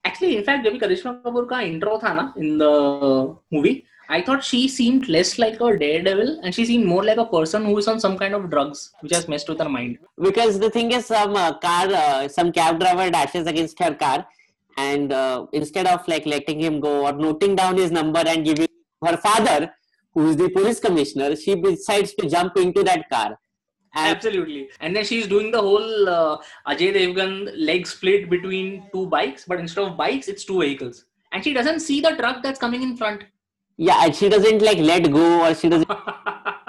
[0.06, 2.62] एक्चुअली इनफैक्ट जब करिश्मा कपूर का इंट्रो था ना in the
[3.52, 6.08] movie I thought she seemed less like a dare
[6.44, 9.14] and she seem more like a person who is on some kind of drugs which
[9.14, 13.48] has messed with her mind because the thing is some car some cab driver dashes
[13.48, 14.24] against her car
[14.76, 18.68] and uh, instead of like letting him go or noting down his number and giving
[19.02, 19.56] her father
[20.16, 23.02] who is the police commissioner she decides to jump into that
[23.94, 24.70] Absolutely.
[24.80, 29.58] And then she's doing the whole uh, Ajay Devgan leg split between two bikes, but
[29.58, 31.04] instead of bikes, it's two vehicles.
[31.32, 33.24] And she doesn't see the truck that's coming in front.
[33.88, 35.90] yeah and she doesn't like let go or she doesn't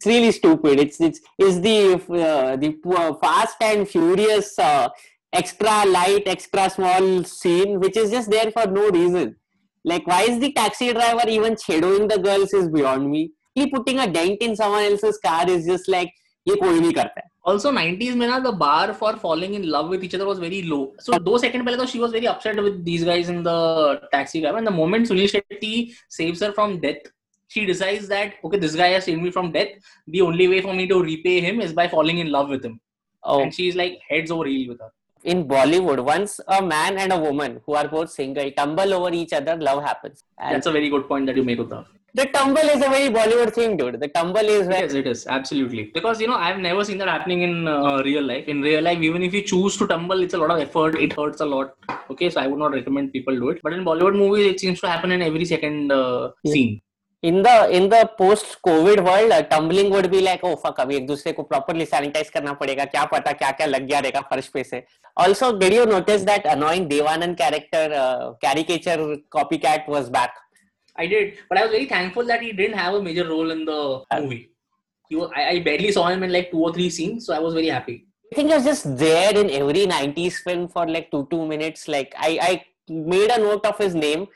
[0.00, 0.80] it's really stupid.
[0.80, 4.88] It's it's is the uh, the uh, fast and furious uh,
[5.30, 9.36] extra light, extra small scene, which is just there for no reason.
[9.84, 13.32] Like, why is the taxi driver even shadowing the girls is beyond me.
[13.54, 16.10] He putting a dent in someone else's car is just like
[16.48, 17.28] ये कोई नहीं करता है.
[17.50, 20.62] Also, 90s में ना the bar for falling in love with each other was very
[20.62, 20.80] low.
[21.06, 24.42] So दो second पहले तो she was very upset with these guys in the taxi
[24.42, 24.56] cab.
[24.56, 27.02] And the moment Sunil Shetty saves her from death,
[27.48, 29.68] she decides that okay, this guy has saved me from death.
[30.06, 32.80] The only way for me to repay him is by falling in love with him.
[33.22, 34.90] Oh, And she's like heads over heels with her.
[35.30, 39.32] in Bollywood, once a man and a woman who are both single tumble over each
[39.38, 40.22] other, love happens.
[40.38, 41.84] And That's a very good point that you make, Uddhav.
[42.14, 44.00] The tumble is a very Bollywood thing, dude.
[44.00, 47.08] The tumble is where Yes, it is absolutely because you know I've never seen that
[47.08, 48.46] happening in uh, real life.
[48.48, 50.96] In real life, even if you choose to tumble, it's a lot of effort.
[50.96, 51.74] It hurts a lot.
[52.10, 53.60] Okay, so I would not recommend people do it.
[53.62, 56.52] But in Bollywood movies, it seems to happen in every second uh, Yeah.
[56.54, 56.80] scene.
[57.28, 60.94] in the in the post covid world uh, tumbling would be like oh fuck अभी
[60.96, 64.46] एक दूसरे को properly sanitize करना पड़ेगा क्या पता क्या क्या लग गया रहेगा फर्श
[64.54, 64.82] पे से
[65.24, 68.96] also did you notice that annoying devanand character uh, caricature
[69.36, 70.40] copycat was back
[71.00, 73.64] I did, but I was very thankful that he didn't have a major role in
[73.64, 74.50] the uh, movie.
[75.08, 77.38] He was, I, I barely saw him in like two or three scenes, so I
[77.38, 78.06] was very happy.
[78.32, 81.88] I think he was just there in every 90s film for like two two minutes
[81.94, 82.52] like I I
[83.14, 84.28] made a note of his name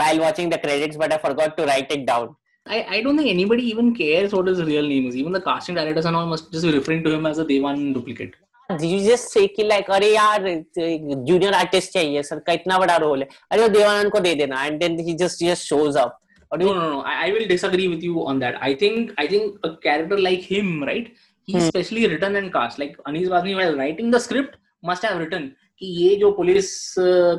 [0.00, 3.28] while watching the credits but I forgot to write it down I, I don't think
[3.28, 5.16] anybody even cares what his real name is.
[5.16, 7.92] Even the casting directors and all must just be referring to him as a Devan
[7.92, 8.34] duplicate.
[8.80, 13.22] You just say कि like अरे यार junior artist चाहिए sir का इतना बड़ा role
[13.22, 16.18] है अरे वो देवानंद को दे देना and then he just just shows up
[16.52, 17.00] और No, no, no.
[17.00, 18.56] I, I will disagree with you on that.
[18.62, 21.06] I think I think a character like him, right?
[21.48, 21.68] He's Hmm.
[21.68, 22.78] specially written and cast.
[22.78, 26.68] Like Anis Bazmi, while writing the script, must have written कि ये जो police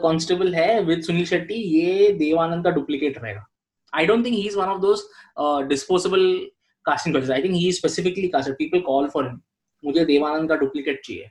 [0.04, 3.46] constable है with Sunil Shetty ये देवानंद का duplicate रहेगा
[3.94, 5.08] I don't think he is one of those
[5.70, 6.26] disposable
[6.86, 8.58] casting think he is specifically casted.
[8.58, 9.42] People call for him.
[9.84, 11.30] मुझे देवानंद का duplicate चाहिए।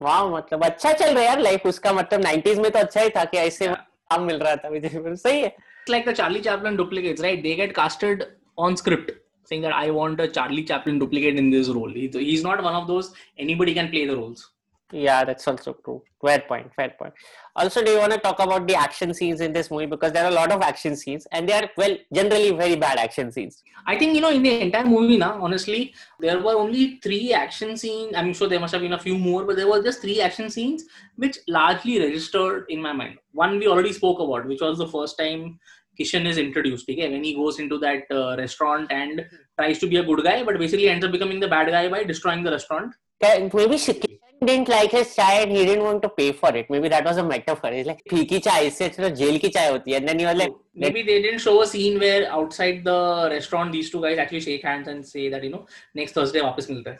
[0.00, 3.10] वाह मतलब अच्छा चल रहा है यार लाइफ उसका मतलब 90s में तो अच्छा ही
[3.16, 6.76] था कि ऐसे काम मिल रहा था विजय सही है। It's like the Charlie Chaplin
[6.76, 8.24] duplicates right they get casted
[8.58, 9.10] on script
[9.48, 12.72] saying that I want a Charlie Chaplin duplicate in this role he is not one
[12.72, 14.50] of those anybody can play the roles
[14.92, 17.14] या that's also true fair point fair point
[17.56, 20.24] Also, do you want to talk about the action scenes in this movie because there
[20.24, 23.62] are a lot of action scenes and they are well generally very bad action scenes.
[23.86, 27.76] I think you know in the entire movie now, honestly, there were only three action
[27.76, 28.12] scenes.
[28.16, 30.50] I'm sure there must have been a few more, but there were just three action
[30.50, 33.18] scenes which largely registered in my mind.
[33.32, 35.60] One we already spoke about, which was the first time
[35.98, 36.90] Kishan is introduced.
[36.90, 39.24] Okay, when he goes into that uh, restaurant and
[39.56, 42.02] tries to be a good guy, but basically ends up becoming the bad guy by
[42.02, 42.92] destroying the restaurant.
[43.22, 46.68] Maybe Kishan didn't like his chai and he didn't want to pay for it.
[46.70, 47.70] Maybe that was a metaphor.
[47.72, 50.00] He's like, फीकी चाय इससे अच्छा तो jail की चाय होती है.
[50.00, 53.72] And then he was like, Maybe they didn't show a scene where outside the restaurant
[53.72, 56.90] these two guys actually shake hands and say that you know next Thursday वापस मिलते
[56.90, 56.98] हैं.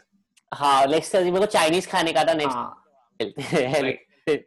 [0.53, 2.55] हाँ, next Thursday मेरे को चाइनीज़ खाने का था next.
[2.55, 2.81] हाँ.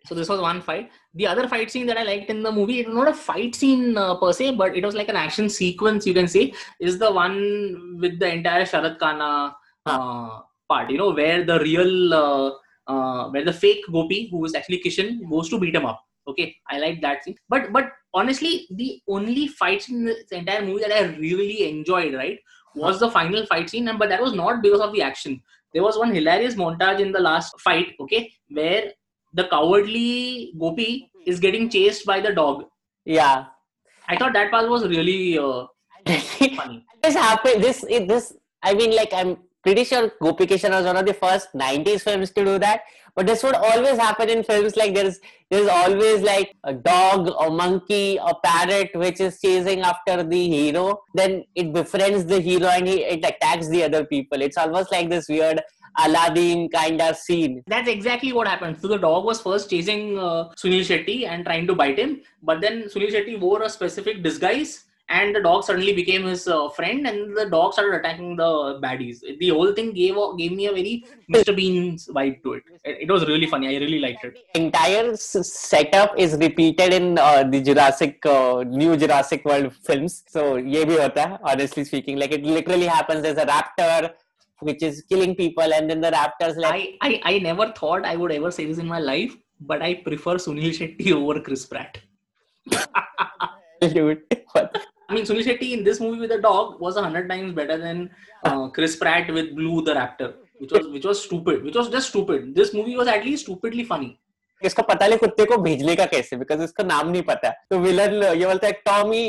[0.09, 0.91] So this was one fight.
[1.15, 3.55] The other fight scene that I liked in the movie, it was not a fight
[3.55, 6.05] scene uh, per se, but it was like an action sequence.
[6.05, 9.55] You can say is the one with the entire Sharad Khanna
[9.87, 10.91] uh, part.
[10.91, 12.51] You know where the real, uh,
[12.89, 16.03] uh, where the fake Gopi, who is actually Kishan, goes to beat him up.
[16.27, 17.37] Okay, I like that scene.
[17.49, 22.15] But but honestly, the only fight scene in this entire movie that I really enjoyed,
[22.15, 22.39] right,
[22.75, 25.41] was the final fight scene, and but that was not because of the action.
[25.75, 28.93] There was one hilarious montage in the last fight, okay, where
[29.35, 32.65] the cowardly Gopi is getting chased by the dog.
[33.05, 33.47] Yeah.
[34.09, 35.67] I thought that part was really uh,
[36.57, 36.85] funny.
[37.03, 37.63] this happened.
[37.63, 38.35] This it- this.
[38.63, 39.37] I mean, like I'm
[39.69, 42.81] pretty sure Gopi was one of the first '90s films to do that.
[43.19, 45.17] but this would always happen in films like there's
[45.51, 50.85] there's always like a dog a monkey a parrot which is chasing after the hero.
[51.21, 54.47] Then it befriends the hero and he, it attacks the other people.
[54.49, 55.61] It's almost like this weird
[56.05, 57.63] aladdin kind of scene.
[57.67, 58.79] That's exactly what happened.
[58.81, 62.61] So the dog was first chasing uh, Sunil Shetty and trying to bite him, but
[62.61, 67.07] then Sunil Shetty wore a specific disguise, and the dog suddenly became his uh, friend
[67.07, 69.21] and the dog started attacking the baddies.
[69.39, 72.63] The whole thing gave gave me a very mr bean's vibe to it.
[72.85, 73.69] it was really funny.
[73.69, 74.39] I really liked it.
[74.55, 80.25] Entire setup is repeated in uh, the jurassic uh, new jurassic world films.
[80.29, 82.19] So ye bhi hota hai, honestly speaking.
[82.19, 83.23] Like it literally happens.
[83.23, 84.13] There's a raptor
[84.61, 88.17] which is killing people and then the raptors like I, I i never thought i
[88.17, 91.99] would ever say this in my life but i prefer sunil shetty over chris pratt.
[93.81, 94.23] Dude
[95.09, 97.79] I mean, Sunil Shetty in this movie with the dog was a hundred times better
[97.79, 98.11] than
[98.45, 102.11] uh, Chris Pratt with Blue the Raptor, which was which was stupid, which was just
[102.11, 102.55] stupid.
[102.55, 104.19] This movie was at least stupidly funny.
[104.63, 108.23] इसको पता नहीं कुत्ते को भेजने का कैसे because इसका नाम नहीं पता तो विलन
[108.23, 109.21] ये बोलता है टॉमी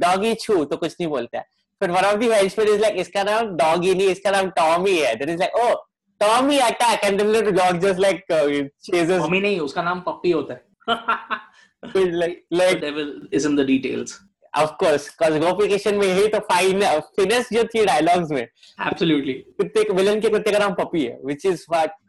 [0.00, 1.44] डॉगी छू तो कुछ नहीं बोलता है
[1.80, 5.14] फिर one of the helpmate is like इसका नाम डॉगी नहीं इसका नाम टॉमी है
[5.14, 5.72] there is like oh
[6.20, 10.62] Tommy attack and the dog just like chases mummy नहीं उसका नाम पप्पी होता है
[11.94, 13.56] like The like devil is in
[14.56, 16.84] of गोपिकेशन में यही तो फाइन
[17.16, 18.46] फिनेस जो थी डायलॉग्स में
[18.88, 19.34] Absolutely.
[19.58, 22.00] कुत्ते विलन के कुत्ते का नाम पपी है which is what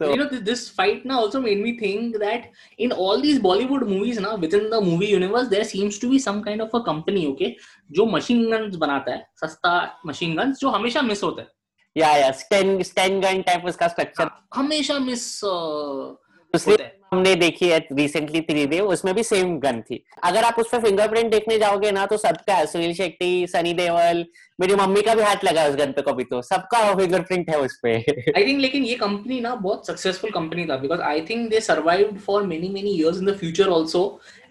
[0.00, 2.46] so you know th- this fight now also made me think that
[2.78, 6.40] in all these bollywood movies now within the movie universe there seems to be some
[6.46, 7.50] kind of a company okay
[7.98, 9.74] जो machine guns बनाता है सस्ता
[10.10, 11.48] machine guns जो हमेशा miss होता है
[11.96, 17.68] या या स्टेन स्टेन गन टाइप उसका स्ट्रक्चर हमेशा मिस दूसरी होता है हमने देखी
[17.68, 21.58] है रिसेंटली थ्री डे उसमें भी सेम गन थी। अगर आप उस पर फिंगरप्रिंट देखने
[21.58, 24.24] जाओगे ना तो सबका है सुनील शेट्टी सनी देओल
[24.58, 27.78] मेरी मम्मी का भी हाथ लगा उस गन पे कभी तो। सबका फिंगरप्रिंट है उस
[27.82, 27.94] पे।
[28.30, 32.18] आई थिंक लेकिन ये कंपनी ना बहुत सक्सेसफुल कंपनी था because I think they survived
[32.20, 34.02] for many many years in the future also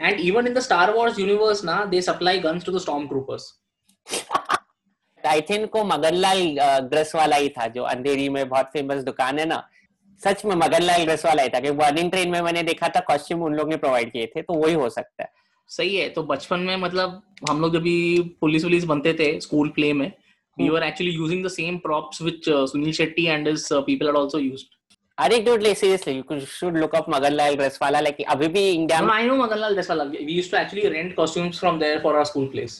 [0.02, 3.54] and even in the Star Wars universe ना they supply guns to the stormtroopers
[5.50, 6.40] think को Maganlal
[6.90, 9.62] dress वाला ही था जो अंधेरी में बहुत फ़ेमस दुकान है ना।
[10.24, 13.44] सच में मगनलाल ड्रेस वाला ही था क्योंकि बर्निंग ट्रेन में मैंने देखा था कॉस्ट्यूम
[13.44, 15.32] उन लोग ने प्रोवाइड किए थे तो वही हो सकता है
[15.70, 19.70] सही है तो बचपन में मतलब हम लोग जब भी पुलिस वुलिस बनते थे स्कूल
[19.76, 20.12] प्ले में
[20.58, 24.08] we were actually using the same props which uh, Sunil Shetty and his uh, people
[24.08, 24.68] had also used.
[25.18, 29.12] अरे dude seriously you should look up Maganlal dress वाला लाइक अभी भी India No,
[29.14, 30.10] I know Maganlal Deswala.
[30.12, 32.78] We used to actually rent costumes from there for our school plays.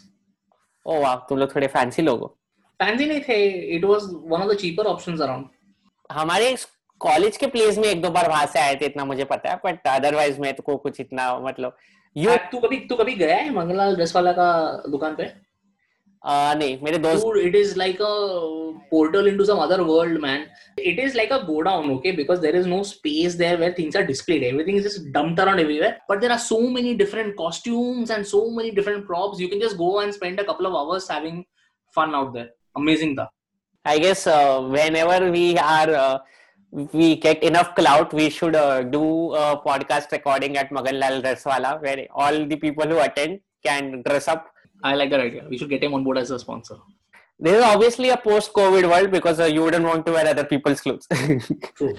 [0.86, 2.38] ओ वाह तुम लोग थोड़े fancy लोग हो
[2.80, 3.38] Fancy नहीं थे.
[3.78, 5.46] It was one of the cheaper options around.
[6.12, 6.56] हमारे
[7.04, 9.60] कॉलेज के प्लेस में एक दो बार वहाँ से आए थे इतना मुझे पता है
[9.66, 11.78] बट अदरवाइज़ मैं तो कुछ इतना मतलब
[12.16, 14.52] यू तू कभी तू कभी गया है मंगलाल ड्रेस वाला का
[14.90, 15.32] दुकान पे?
[16.24, 18.12] आ, नहीं मेरे दोस्त it is like a
[18.92, 20.46] portal into some other world man
[20.80, 24.04] it is like a godown okay because there is no space there where things are
[24.04, 28.26] displayed everything is just dumped around everywhere but there are so many different costumes and
[28.26, 31.44] so many different props you can just go and spend a couple of hours having
[31.96, 33.30] fun out there amazing था
[33.86, 35.92] I guess whenever we are
[36.74, 42.08] we get enough clout, we should uh, do a podcast recording at Maganlal Dreswala where
[42.12, 44.48] all the people who attend can dress up.
[44.84, 45.46] I like that idea.
[45.48, 46.78] We should get him on board as a sponsor.
[47.40, 50.82] This is obviously a post-COVID world because uh, you wouldn't want to wear other people's
[50.82, 51.08] clothes.
[51.76, 51.94] True.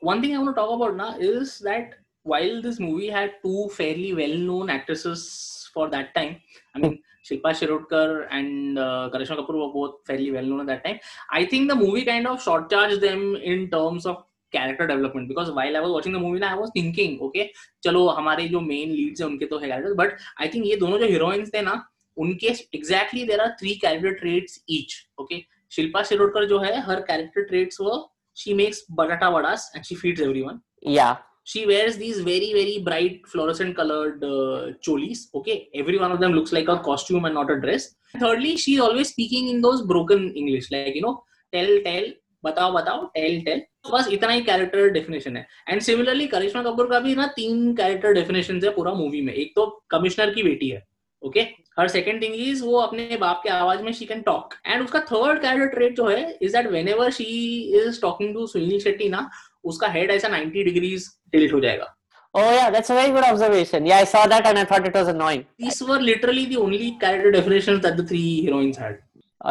[0.00, 3.68] One thing I want to talk about now is that while this movie had two
[3.68, 6.40] fairly well-known actresses for that time,
[6.74, 11.00] I mean Shilpa Shirodkar and uh, Karishma Kapoor were both fairly well-known at that time.
[11.30, 15.76] I think the movie kind of short-charged them in terms of character development because while
[15.76, 17.50] I was watching the movie, ना, I was thinking, okay,
[17.84, 20.98] चलो हमारे जो main leads हैं उनके तो है characters, but I think ये दोनों
[20.98, 21.82] जो heroines थे ना,
[22.16, 25.42] उनके exactly there are three character traits each, okay.
[25.70, 27.98] Shilpa Shirodkar जो है her character traits were
[28.40, 31.16] she makes batata vadas and she feeds everyone yeah.
[31.46, 36.32] She wears these very very bright fluorescent colored uh, cholis okay every one of them
[36.32, 40.30] looks like a costume and not a dress thirdly she's always speaking in those broken
[40.34, 41.16] english like you know
[41.52, 42.06] tell tell
[42.44, 46.98] बताओ बताओ tell tell बस इतना ही character definition है and similarly Karisma Kapoor का
[47.06, 50.82] भी ना तीन कैरेक्टर डेफिनेशन है पूरा मूवी में एक तो कमिश्नर की बेटी है
[51.22, 51.40] okay
[51.78, 55.00] her second thing is वो अपने बाप के आवाज़ में शी कैन टॉक एंड उसका
[55.10, 57.24] थर्ड कैरेक्टर ट्रेट जो है is that whenever she
[57.80, 59.28] is talking to Sunil Shetty ना
[59.72, 61.92] उसका हेड ऐसा 90 डिग्रीज टिल्ट हो जाएगा
[62.34, 63.86] Oh yeah, that's a very good observation.
[63.86, 65.44] Yeah, I saw that and I thought it was annoying.
[65.62, 68.98] these were literally the only character definitions that the three heroines had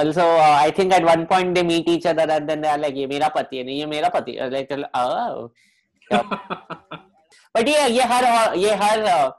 [0.02, 2.96] Also, uh, I think at one point they meet each other and then they're like,
[2.96, 5.52] "ये मेरा पति है नहीं ये मेरा पति है." Like, oh.
[7.56, 9.32] but yeah, ये हर ये हर uh,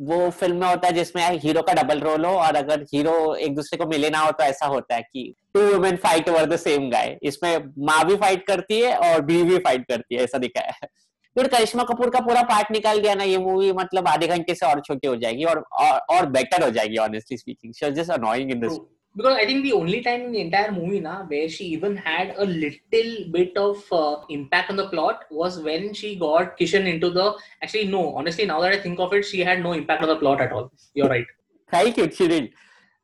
[0.00, 3.54] वो फ़िल्म में होता है जिसमें हीरो का डबल रोल हो और अगर हीरो एक
[3.54, 6.56] दूसरे को मिले ना हो तो ऐसा होता है कि two women fight over the
[6.56, 10.38] same guy इसमें माँ भी फाइट करती है और बीवी भी फाइट करती है ऐसा
[10.38, 10.88] दिखाया है।
[11.36, 14.66] फिर करिश्मा कपूर का पूरा पार्ट निकाल गया ना ये मूवी मतलब आधे घंटे से
[14.66, 18.50] और छोटी हो जाएगी और और, और बेटर हो जाएगी honestly speaking she just annoying
[18.50, 18.78] in this.
[19.15, 22.33] Because I think the only time in the entire movie, na, where she even had
[22.37, 27.09] a little bit of uh, impact on the plot was when she got Kishan into
[27.09, 27.33] the.
[27.63, 28.13] Actually, no.
[28.17, 30.51] Honestly, now that I think of it, she had no impact on the plot at
[30.51, 30.69] all.
[30.93, 31.25] You're right.
[31.71, 32.51] Thank you, Chiril.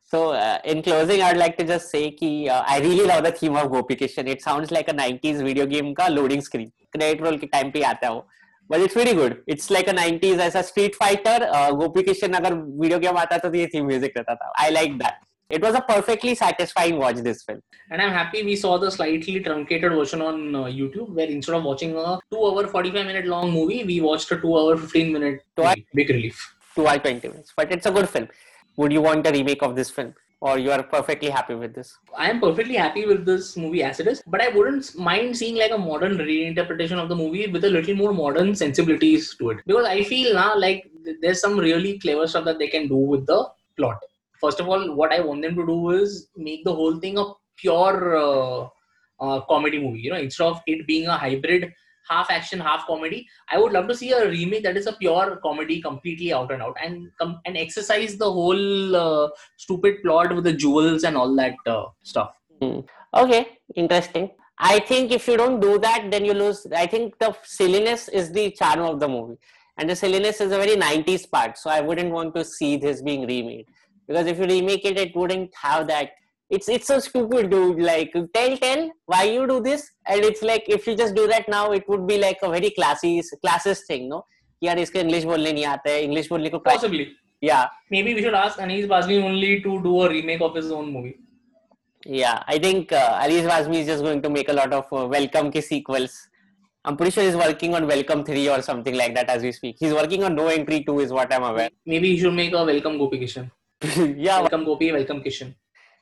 [0.03, 3.32] So, uh, in closing, I'd like to just say कि uh, I really love the
[3.32, 4.28] theme of Gopi Kishan.
[4.28, 6.74] It sounds like a 90s video game का loading screen.
[6.93, 8.26] Credit roll के time पे आता है वो.
[8.68, 9.43] But it's very good.
[9.47, 11.39] It's like a 90s ऐसा Street Fighter.
[11.53, 14.51] Uh, Gopi Kishan अगर video game आता तो ये theme music रहता था.
[14.59, 15.24] I like that.
[15.49, 17.16] It was a perfectly satisfying watch.
[17.16, 17.61] This film.
[17.90, 21.62] And I'm happy we saw the slightly truncated version on uh, YouTube, where instead of
[21.62, 25.76] watching a two-hour, 45-minute long movie, we watched a two-hour, 15-minute Twice.
[25.76, 25.86] movie.
[25.94, 26.55] Big relief.
[26.74, 27.53] Two hour 20 minutes.
[27.57, 28.28] But it's a good film.
[28.76, 30.14] Would you want a remake of this film?
[30.40, 31.97] Or you are perfectly happy with this?
[32.16, 35.57] I am perfectly happy with this movie as it is, but I wouldn't mind seeing
[35.57, 39.59] like a modern reinterpretation of the movie with a little more modern sensibilities to it.
[39.64, 40.90] Because I feel now like
[41.22, 43.99] there's some really clever stuff that they can do with the plot.
[44.41, 47.24] First of all, what I want them to do is make the whole thing a
[47.57, 48.68] pure uh,
[49.20, 50.01] uh, comedy movie.
[50.01, 51.72] You know, instead of it being a hybrid,
[52.09, 55.39] half action, half comedy, I would love to see a remake that is a pure
[55.43, 60.45] comedy, completely out and out, and com- and exercise the whole uh, stupid plot with
[60.45, 62.34] the jewels and all that uh, stuff.
[63.14, 64.30] Okay, interesting.
[64.59, 66.66] I think if you don't do that, then you lose.
[66.74, 69.39] I think the silliness is the charm of the movie,
[69.76, 71.59] and the silliness is a very 90s part.
[71.59, 73.66] So I wouldn't want to see this being remade
[74.07, 76.12] because if you remake it, it wouldn't have that.
[76.49, 77.80] It's it's so stupid, dude.
[77.80, 81.47] Like tell tell why you do this, and it's like if you just do that
[81.47, 84.24] now, it would be like a very classy classist thing, no?
[84.62, 87.05] कि यार इसको English बोलने नहीं आता है English बोलने को Possibly.
[87.43, 90.91] या Maybe we should ask Anis Bazmi only to do a remake of his own
[90.93, 91.16] movie.
[92.05, 95.07] Yeah, I think uh, Alice Vazmi is just going to make a lot of uh,
[95.07, 96.28] Welcome ki sequels.
[96.84, 99.76] I'm pretty sure he's working on Welcome 3 or something like that as we speak.
[99.80, 101.70] He's working on No Entry 2 is what I'm aware.
[101.86, 103.51] Maybe he should make a Welcome Gopi Kishan.
[103.83, 105.55] Yeah, Welcome Gopi, Welcome Kishan.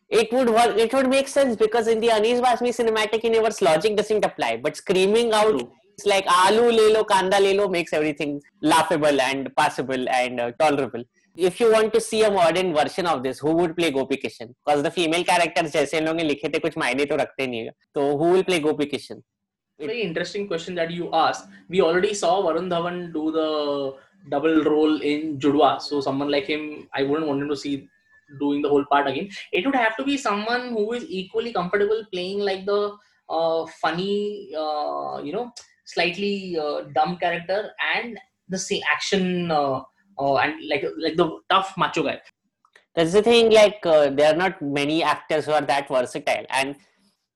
[0.08, 0.76] it would work.
[0.78, 4.58] It would make sense because in the Anis Vazmi cinematic universe, logic doesn't apply.
[4.58, 5.72] But screaming out True.
[5.94, 10.52] it's like "Alu le lo, kanda le lo" makes everything laughable and passable and uh,
[10.52, 11.02] tolerable.
[11.36, 14.54] If you want to see a modern version of this, who would play Gopi Kishan?
[14.64, 17.64] Because the female characters जैसे इन लोगों ने लिखे थे कुछ मायने तो रखते नहीं
[17.64, 17.72] है.
[17.96, 19.22] So who will play Gopi Kishan?
[19.80, 21.48] Very interesting question that you asked.
[21.68, 23.48] We already saw Varun Dhawan do the
[24.30, 25.80] double role in Judwa.
[25.80, 27.88] So someone like him, I wouldn't want him to see
[28.38, 29.28] doing the whole part again.
[29.52, 32.96] It would have to be someone who is equally comfortable playing like the
[33.28, 35.52] uh, funny, uh, you know,
[35.84, 38.18] slightly uh, dumb character and
[38.48, 39.80] the same action uh,
[40.18, 42.20] uh, and like like the tough macho guy.
[42.94, 43.50] That's the thing.
[43.50, 46.76] Like uh, there are not many actors who are that versatile, and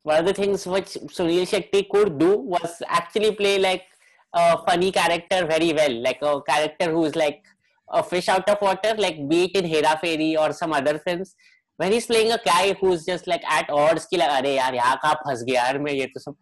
[0.03, 3.85] one of the things which Sunil Shetty could do was actually play like
[4.33, 7.43] a funny character very well, like a character who's like
[7.89, 11.35] a fish out of water, like be it in Hera Fairy or some other films.
[11.77, 14.97] When he's playing a guy who's just like at odds कि like अरे यार यहाँ
[15.03, 16.37] कहाँ फंस गया यार मैं ये तो सब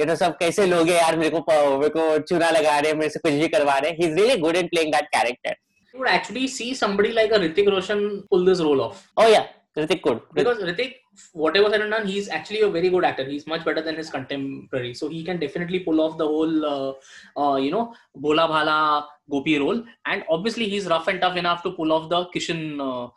[0.00, 2.98] ये तो सब कैसे लोग हैं यार मेरे को मेरे को चूना लगा रहे हैं
[2.98, 5.54] मेरे से कुछ भी करवा रहे हैं he's really good in playing that character
[5.94, 8.98] You would actually see somebody like a Ritik Roshan pull this role off.
[9.16, 9.46] oh yeah
[9.76, 10.20] Ritik could.
[10.32, 10.94] Because Ritik,
[11.32, 13.24] whatever said and done, he's actually a very good actor.
[13.24, 14.94] He's much better than his contemporary.
[14.94, 16.92] So he can definitely pull off the whole, uh,
[17.40, 19.84] uh, you know, Bola Bhala Gopi role.
[20.06, 23.10] And obviously, he's rough and tough enough to pull off the Kishan uh,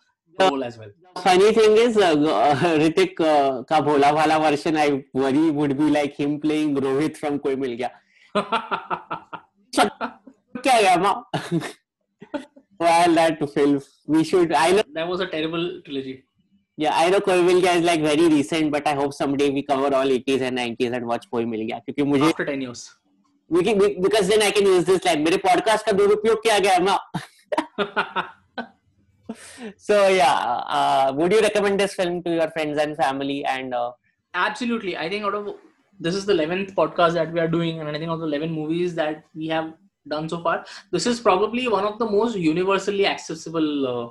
[0.49, 0.91] role as well.
[1.23, 5.89] Funny thing is, uh, uh Ritik uh, ka Bola Bhala version, I worry would be
[5.89, 7.91] like him playing Rohit from Koi Mil Gaya.
[10.61, 11.23] Kya
[12.77, 14.53] While that film, we should.
[14.53, 16.23] I know that was a terrible trilogy.
[16.81, 19.63] Yeah I know कोई मिल गया is like very recent but I hope someday we
[19.69, 22.83] cover all 80s and 90s and watch कोई मिल गया क्योंकि मुझे After ten years.
[23.57, 26.59] we can, we, because then I can use this like मेरे podcast का दुरुपयोग किया
[26.67, 26.99] गया माँ
[29.87, 33.91] so yeah uh, would you recommend this film to your friends and family and uh,
[34.33, 35.47] Absolutely, I think out of
[35.99, 38.27] this is the eleventh podcast that we are doing, and I think out of the
[38.27, 39.73] eleven movies that we have
[40.07, 44.09] done so far, this is probably one of the most universally accessible uh,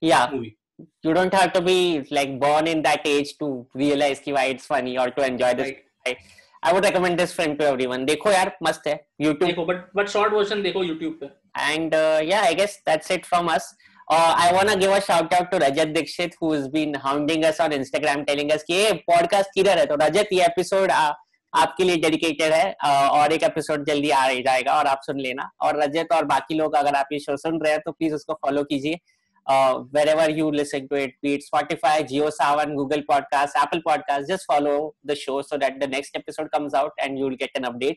[0.00, 0.58] yeah movie.
[1.06, 1.76] You don't have to be
[2.18, 3.48] like born in that age to
[3.82, 5.70] realize कि why it's funny or to enjoy this.
[6.06, 6.18] Right.
[6.64, 8.04] I would recommend this film to everyone.
[8.06, 11.30] देखो यार मस्त है YouTube देखो, but but short version देखो YouTube पे.
[11.70, 13.66] and uh, yeah, I guess that's it from us.
[14.10, 17.72] Uh, I wanna give a shout out to Rajat Dikshit who's been hounding us on
[17.80, 21.12] Instagram, telling us कि ये podcast किधर है तो रजत ये episode uh,
[21.52, 25.18] आपके लिए dedicated है अ, और एक एपिसोड जल्दी आ ही जाएगा और आप सुन
[25.20, 28.14] लेना और रजत और बाकी लोग अगर आप ये शो सुन रहे हैं तो प्लीज़
[28.14, 28.98] उसको फॉलो कीजिए
[29.46, 34.94] wherever you listen to it, be it Spotify, JioSavan, Google Podcasts, Apple Podcasts, just follow
[35.04, 37.96] the show so that the next episode comes out and you'll get an update.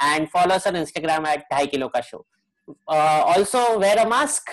[0.00, 2.24] And follow us on Instagram at Dhai Kilo Ka Show.
[2.88, 4.50] Uh, also, wear a mask.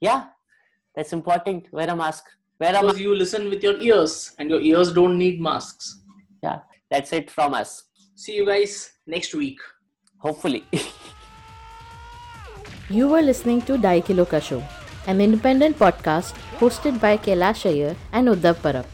[0.00, 0.24] Yeah,
[0.96, 1.72] that's important.
[1.72, 2.24] Wear a mask.
[2.58, 2.86] Wear a mask.
[2.86, 6.00] Because you listen with your ears, and your ears don't need masks.
[6.42, 6.60] Yeah,
[6.90, 7.84] that's it from us.
[8.16, 9.60] See you guys next week.
[10.18, 10.64] Hopefully.
[12.92, 14.64] You were listening to Daikiloka Show,
[15.06, 18.86] an independent podcast hosted by Kailash Iyer and Uddhav Parab.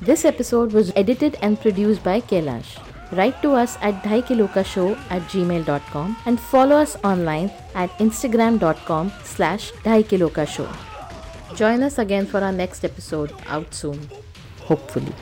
[0.00, 2.78] This episode was edited and produced by Kailash.
[3.12, 10.68] Write to us at daikilokashow at gmail.com and follow us online at instagram.com slash daikilokashow.
[11.54, 14.10] Join us again for our next episode out soon,
[14.62, 15.14] hopefully.